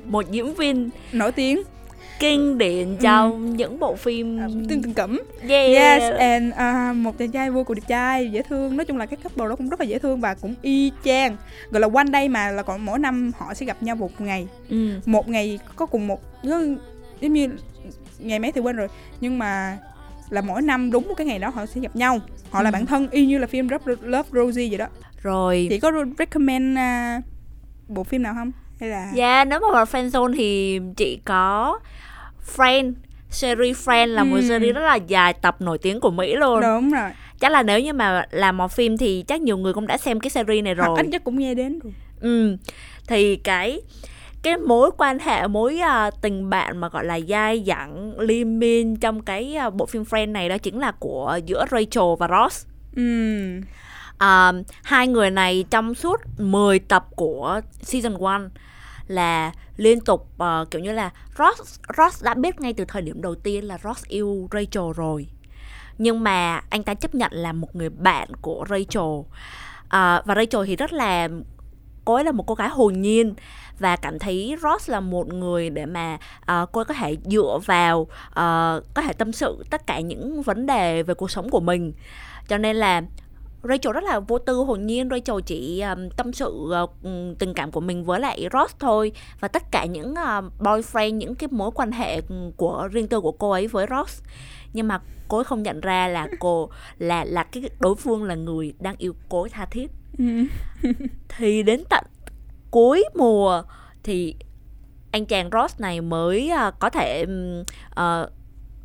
[0.06, 1.62] một diễn viên nổi tiếng
[2.20, 6.02] kinh điển trong những bộ phim uh, tương tình cẩm yeah.
[6.02, 8.78] Yes, and uh, một chàng trai vô cùng đẹp trai, dễ thương.
[8.78, 11.38] Nói chung là cái couple đó cũng rất là dễ thương và cũng y chang.
[11.72, 14.48] Gọi là one day mà là còn mỗi năm họ sẽ gặp nhau một ngày.
[14.70, 14.90] Ừ.
[15.06, 17.50] Một ngày có cùng một giống như
[18.20, 18.88] ngày mấy thì quên rồi.
[19.22, 19.78] Nhưng mà
[20.30, 22.20] là mỗi năm đúng một cái ngày đó họ sẽ gặp nhau.
[22.50, 22.74] Họ là Ừ.
[22.74, 23.68] bạn thân y như là phim
[24.02, 24.88] Love, Rosie vậy đó.
[25.22, 25.68] Rồi.
[25.70, 27.24] Chị có recommend uh,
[27.88, 28.52] bộ phim nào không?
[28.80, 31.80] Hay là Yeah, nếu mà vào friendzone thì chị có
[32.56, 32.94] Friend
[33.30, 34.42] Series Friend là một Ừ.
[34.48, 37.10] series rất là dài tập nổi tiếng của Mỹ luôn đúng rồi.
[37.40, 40.20] Chắc là nếu như mà làm một phim thì chắc nhiều người cũng đã xem
[40.20, 41.94] cái series này rồi ít nhất cũng nghe đến rồi.
[42.22, 42.58] ừ
[43.08, 43.82] thì cái
[44.44, 48.96] cái mối quan hệ mối uh, tình bạn mà gọi là dai dẳng liên miên
[48.96, 52.66] trong cái uh, bộ phim Friends này đó chính là của giữa Rachel và Ross
[52.96, 53.62] Ừm.
[54.18, 54.52] À,
[54.84, 58.32] hai người này trong suốt 10 tập của season 1
[59.08, 63.22] là liên tục uh, kiểu như là Ross Ross đã biết ngay từ thời điểm
[63.22, 65.28] đầu tiên là Ross yêu Rachel rồi.
[65.98, 69.04] Nhưng mà anh ta chấp nhận là một người bạn của Rachel.
[69.04, 71.30] Uh, và Rachel thì rất là
[72.06, 73.34] cô ấy là một cô gái hồn nhiên
[73.80, 77.60] và cảm thấy Ross là một người để mà uh, cô ấy có thể dựa
[77.66, 81.60] vào uh, có thể tâm sự tất cả những vấn đề về cuộc sống của
[81.60, 81.94] mình.
[82.48, 83.02] Cho nên là
[83.70, 85.10] Rachel rất là vô tư hồn nhiên.
[85.10, 89.12] Rachel chỉ um, tâm sự uh, um, tình cảm của mình với lại Ross thôi.
[89.40, 93.22] Và tất cả những uh, boyfriend những cái mối quan hệ um, của riêng tư
[93.22, 94.24] của cô ấy với Ross.
[94.74, 98.36] Nhưng mà cô ấy không nhận ra là cô là là cái đối phương là
[98.36, 99.92] người đang yêu cô ấy tha thiết.
[100.18, 100.48] Ừm.
[101.30, 102.04] thì đến tận
[102.72, 103.64] cuối mùa
[104.04, 104.36] thì
[105.12, 107.26] anh chàng Ross này mới à, có thể
[107.90, 108.30] ờ,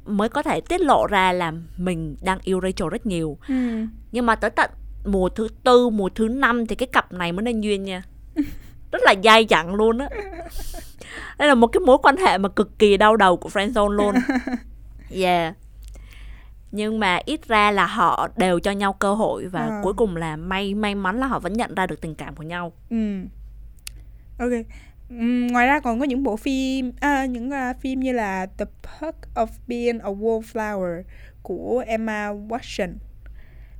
[0.06, 3.88] mới có thể tiết lộ ra là mình đang yêu Rachel rất nhiều Ừm.
[4.12, 4.70] nhưng mà tới tận
[5.04, 8.02] mùa thứ tư mùa thứ năm thì cái cặp này mới nên duyên nha
[8.92, 10.08] rất là dai dẳng luôn á
[11.38, 14.14] đây là một cái mối quan hệ mà cực kỳ đau đầu của friendzone luôn
[15.10, 15.54] yeah
[16.72, 19.80] nhưng mà ít ra là họ đều cho nhau cơ hội và Ờ.
[19.82, 22.42] cuối cùng là may may mắn là họ vẫn nhận ra được tình cảm của
[22.42, 23.26] nhau Ừm.
[24.38, 24.50] Ok.
[25.10, 29.16] Ngoài ra còn có những bộ phim à, những à, phim như là The Perk
[29.34, 31.02] of Being a Wallflower
[31.42, 32.92] của Emma Watson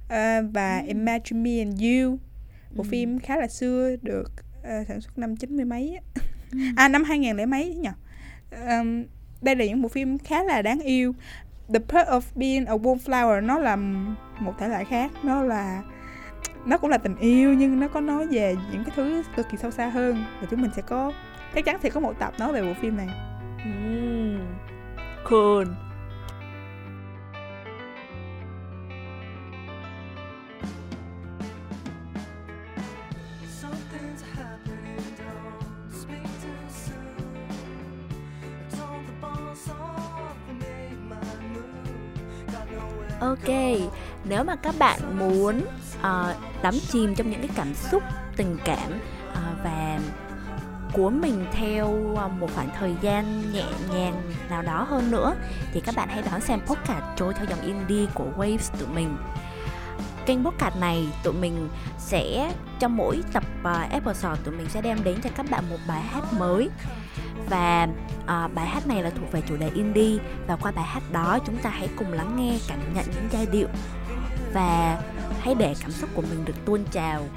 [0.08, 2.18] à, và Imagine Me and You.
[2.76, 6.22] Bộ phim khá là xưa được à, sản xuất năm chín mươi mấy á.
[6.76, 7.88] à năm 2000 lẻ mấy nhỉ?
[8.50, 9.04] Ờm,
[9.42, 11.14] đây là những bộ phim khá là đáng yêu.
[11.72, 13.76] The Perk of Being a Wallflower nó là
[14.40, 15.82] một thể loại khác nó là
[16.66, 19.58] nó cũng là tình yêu nhưng nó có nói về những cái thứ cực kỳ
[19.58, 20.24] sâu xa hơn.
[20.40, 21.12] Và chúng mình sẽ có
[21.54, 23.08] chắc chắn sẽ có một tập nói về bộ phim này.
[23.64, 24.40] Mm.
[25.30, 25.66] Cool.
[43.20, 43.48] Ok,
[44.24, 45.60] nếu mà các bạn muốn
[46.02, 48.02] ờ, đắm chìm trong những cái cảm xúc,
[48.36, 48.92] tình cảm
[49.34, 49.98] ờ, và
[50.92, 55.34] của mình theo ờ, một khoảng thời gian nhẹ nhàng nào đó hơn nữa.
[55.72, 59.16] Thì các bạn hãy đón xem podcast trôi theo dòng indie của Waves tụi mình.
[60.26, 65.04] Kênh podcast này tụi mình sẽ trong mỗi tập uh, episode tụi mình sẽ đem
[65.04, 66.68] đến cho các bạn một bài hát mới.
[67.48, 67.88] Và
[68.22, 70.18] uh, bài hát này là thuộc về chủ đề indie.
[70.46, 73.46] Và qua bài hát đó chúng ta hãy cùng lắng nghe cảm nhận những giai
[73.52, 73.68] điệu
[74.52, 74.98] và
[75.40, 77.28] hãy để cảm xúc của mình được tuôn trào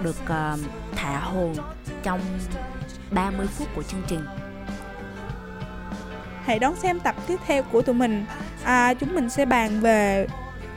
[0.00, 0.58] được ờ,
[0.96, 1.54] thả hồn
[2.02, 2.20] trong
[3.10, 4.24] 30 phút của chương trình.
[6.44, 8.24] Hãy đón xem tập tiếp theo của tụi mình.
[8.64, 10.26] À, chúng mình sẽ bàn về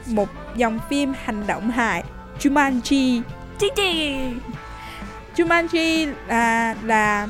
[0.06, 2.04] một dòng phim hành động hài
[2.40, 3.22] Jumanji.
[3.58, 4.16] Chi chi!
[5.36, 7.28] Jumanji là là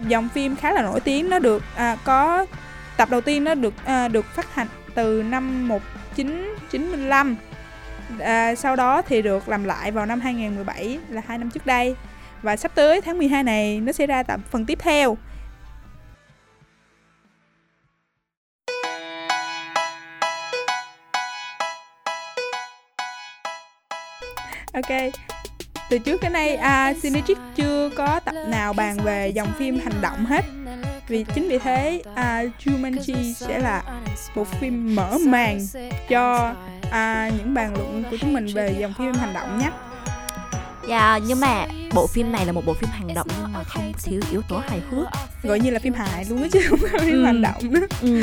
[0.00, 1.30] dòng phim khá là nổi tiếng.
[1.30, 2.46] Nó được à, có
[2.96, 7.36] tập đầu tiên nó được à, được phát hành từ năm 1995
[8.20, 11.96] à, sau đó thì được làm lại vào năm 2017 là hai năm trước đây.
[12.42, 15.16] Và sắp tới tháng 12 này nó sẽ ra tập phần tiếp theo.
[24.72, 25.12] Ok.
[25.90, 30.00] Từ trước đến nay à, Synergic chưa có tập nào bàn về dòng phim hành
[30.00, 30.44] động hết
[31.08, 33.82] vì chính vì thế à, Jumanji sẽ là
[34.34, 35.60] một phim mở màn
[36.08, 36.54] cho
[36.90, 39.70] à, những bàn luận của chúng mình về dòng phim hành động nhé
[40.88, 43.92] Dạ, nhưng mà bộ phim này là một bộ phim hành động nhưng mà không
[44.04, 45.06] thiếu yếu tố hài hước
[45.42, 47.24] gọi như là phim hài luôn á chứ không phải phim Ừ.
[47.24, 48.22] hành động nữa ừ.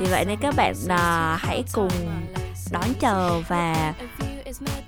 [0.00, 1.90] Vì vậy nên các bạn à, hãy cùng
[2.70, 3.94] đón chờ và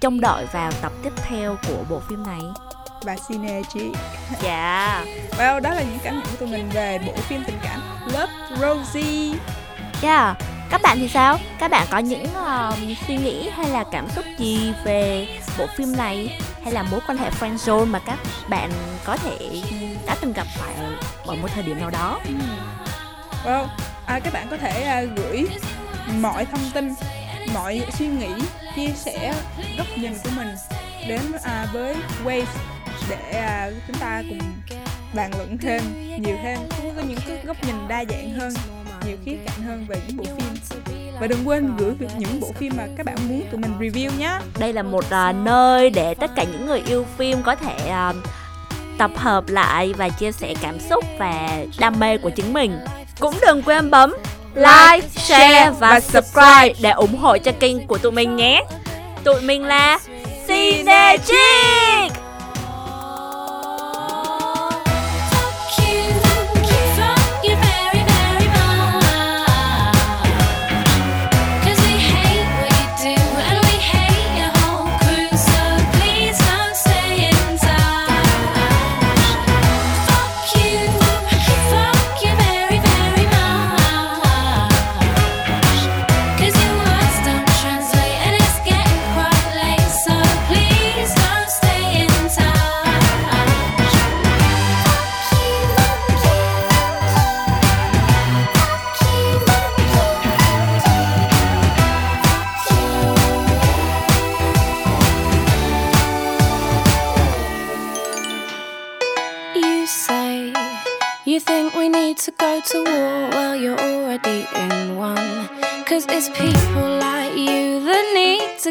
[0.01, 2.41] trông đợi vào tập tiếp theo của bộ phim này
[3.03, 3.93] và Synergy
[4.43, 5.05] Dạ.
[5.39, 8.33] Well, đó là những cảm nhận của tụi mình về bộ phim tình cảm Love
[8.61, 9.39] Rosie.
[10.03, 10.37] Yeah.
[10.73, 11.39] Các bạn thì sao?
[11.59, 12.77] Các bạn có những ờ,
[13.07, 15.29] suy nghĩ hay là cảm xúc gì về
[15.59, 16.39] bộ phim này?
[16.65, 18.71] Hay là mối quan hệ friend zone mà các bạn
[19.05, 19.63] có thể
[20.07, 20.93] đã từng gặp phải ở,
[21.27, 22.21] ở một thời điểm nào đó?
[23.45, 23.67] Well,
[24.07, 25.47] à, các bạn có thể à, gửi
[26.21, 26.95] mọi thông tin,
[27.55, 28.31] mọi suy nghĩ,
[28.77, 29.35] chia sẻ
[29.79, 30.49] góc nhìn của mình
[31.09, 32.45] đến à, với Waves
[33.09, 33.17] để
[33.69, 34.39] uh, chúng ta cùng
[35.15, 35.83] bàn luận thêm
[36.19, 38.53] nhiều thêm cũng có những cái góc nhìn đa dạng hơn
[39.07, 40.55] nhiều khía cạnh hơn về những bộ phim
[41.21, 44.39] và đừng quên gửi những bộ phim mà các bạn muốn tụi mình review nhé
[44.59, 48.17] Đây là một uh, nơi để tất cả những người yêu phim có thể uh,
[48.99, 52.79] tập hợp lại và chia sẻ cảm xúc và đam mê của chính mình.
[53.21, 54.15] Cũng đừng quên bấm
[54.55, 58.65] like, share và subscribe để ủng hộ cho kênh của tụi mình nhé.
[59.25, 59.99] Tụi mình là
[60.49, 62.22] Cinechick!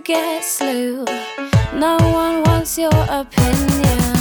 [0.04, 1.06] Get slew.
[1.74, 4.20] No one wants your opinion.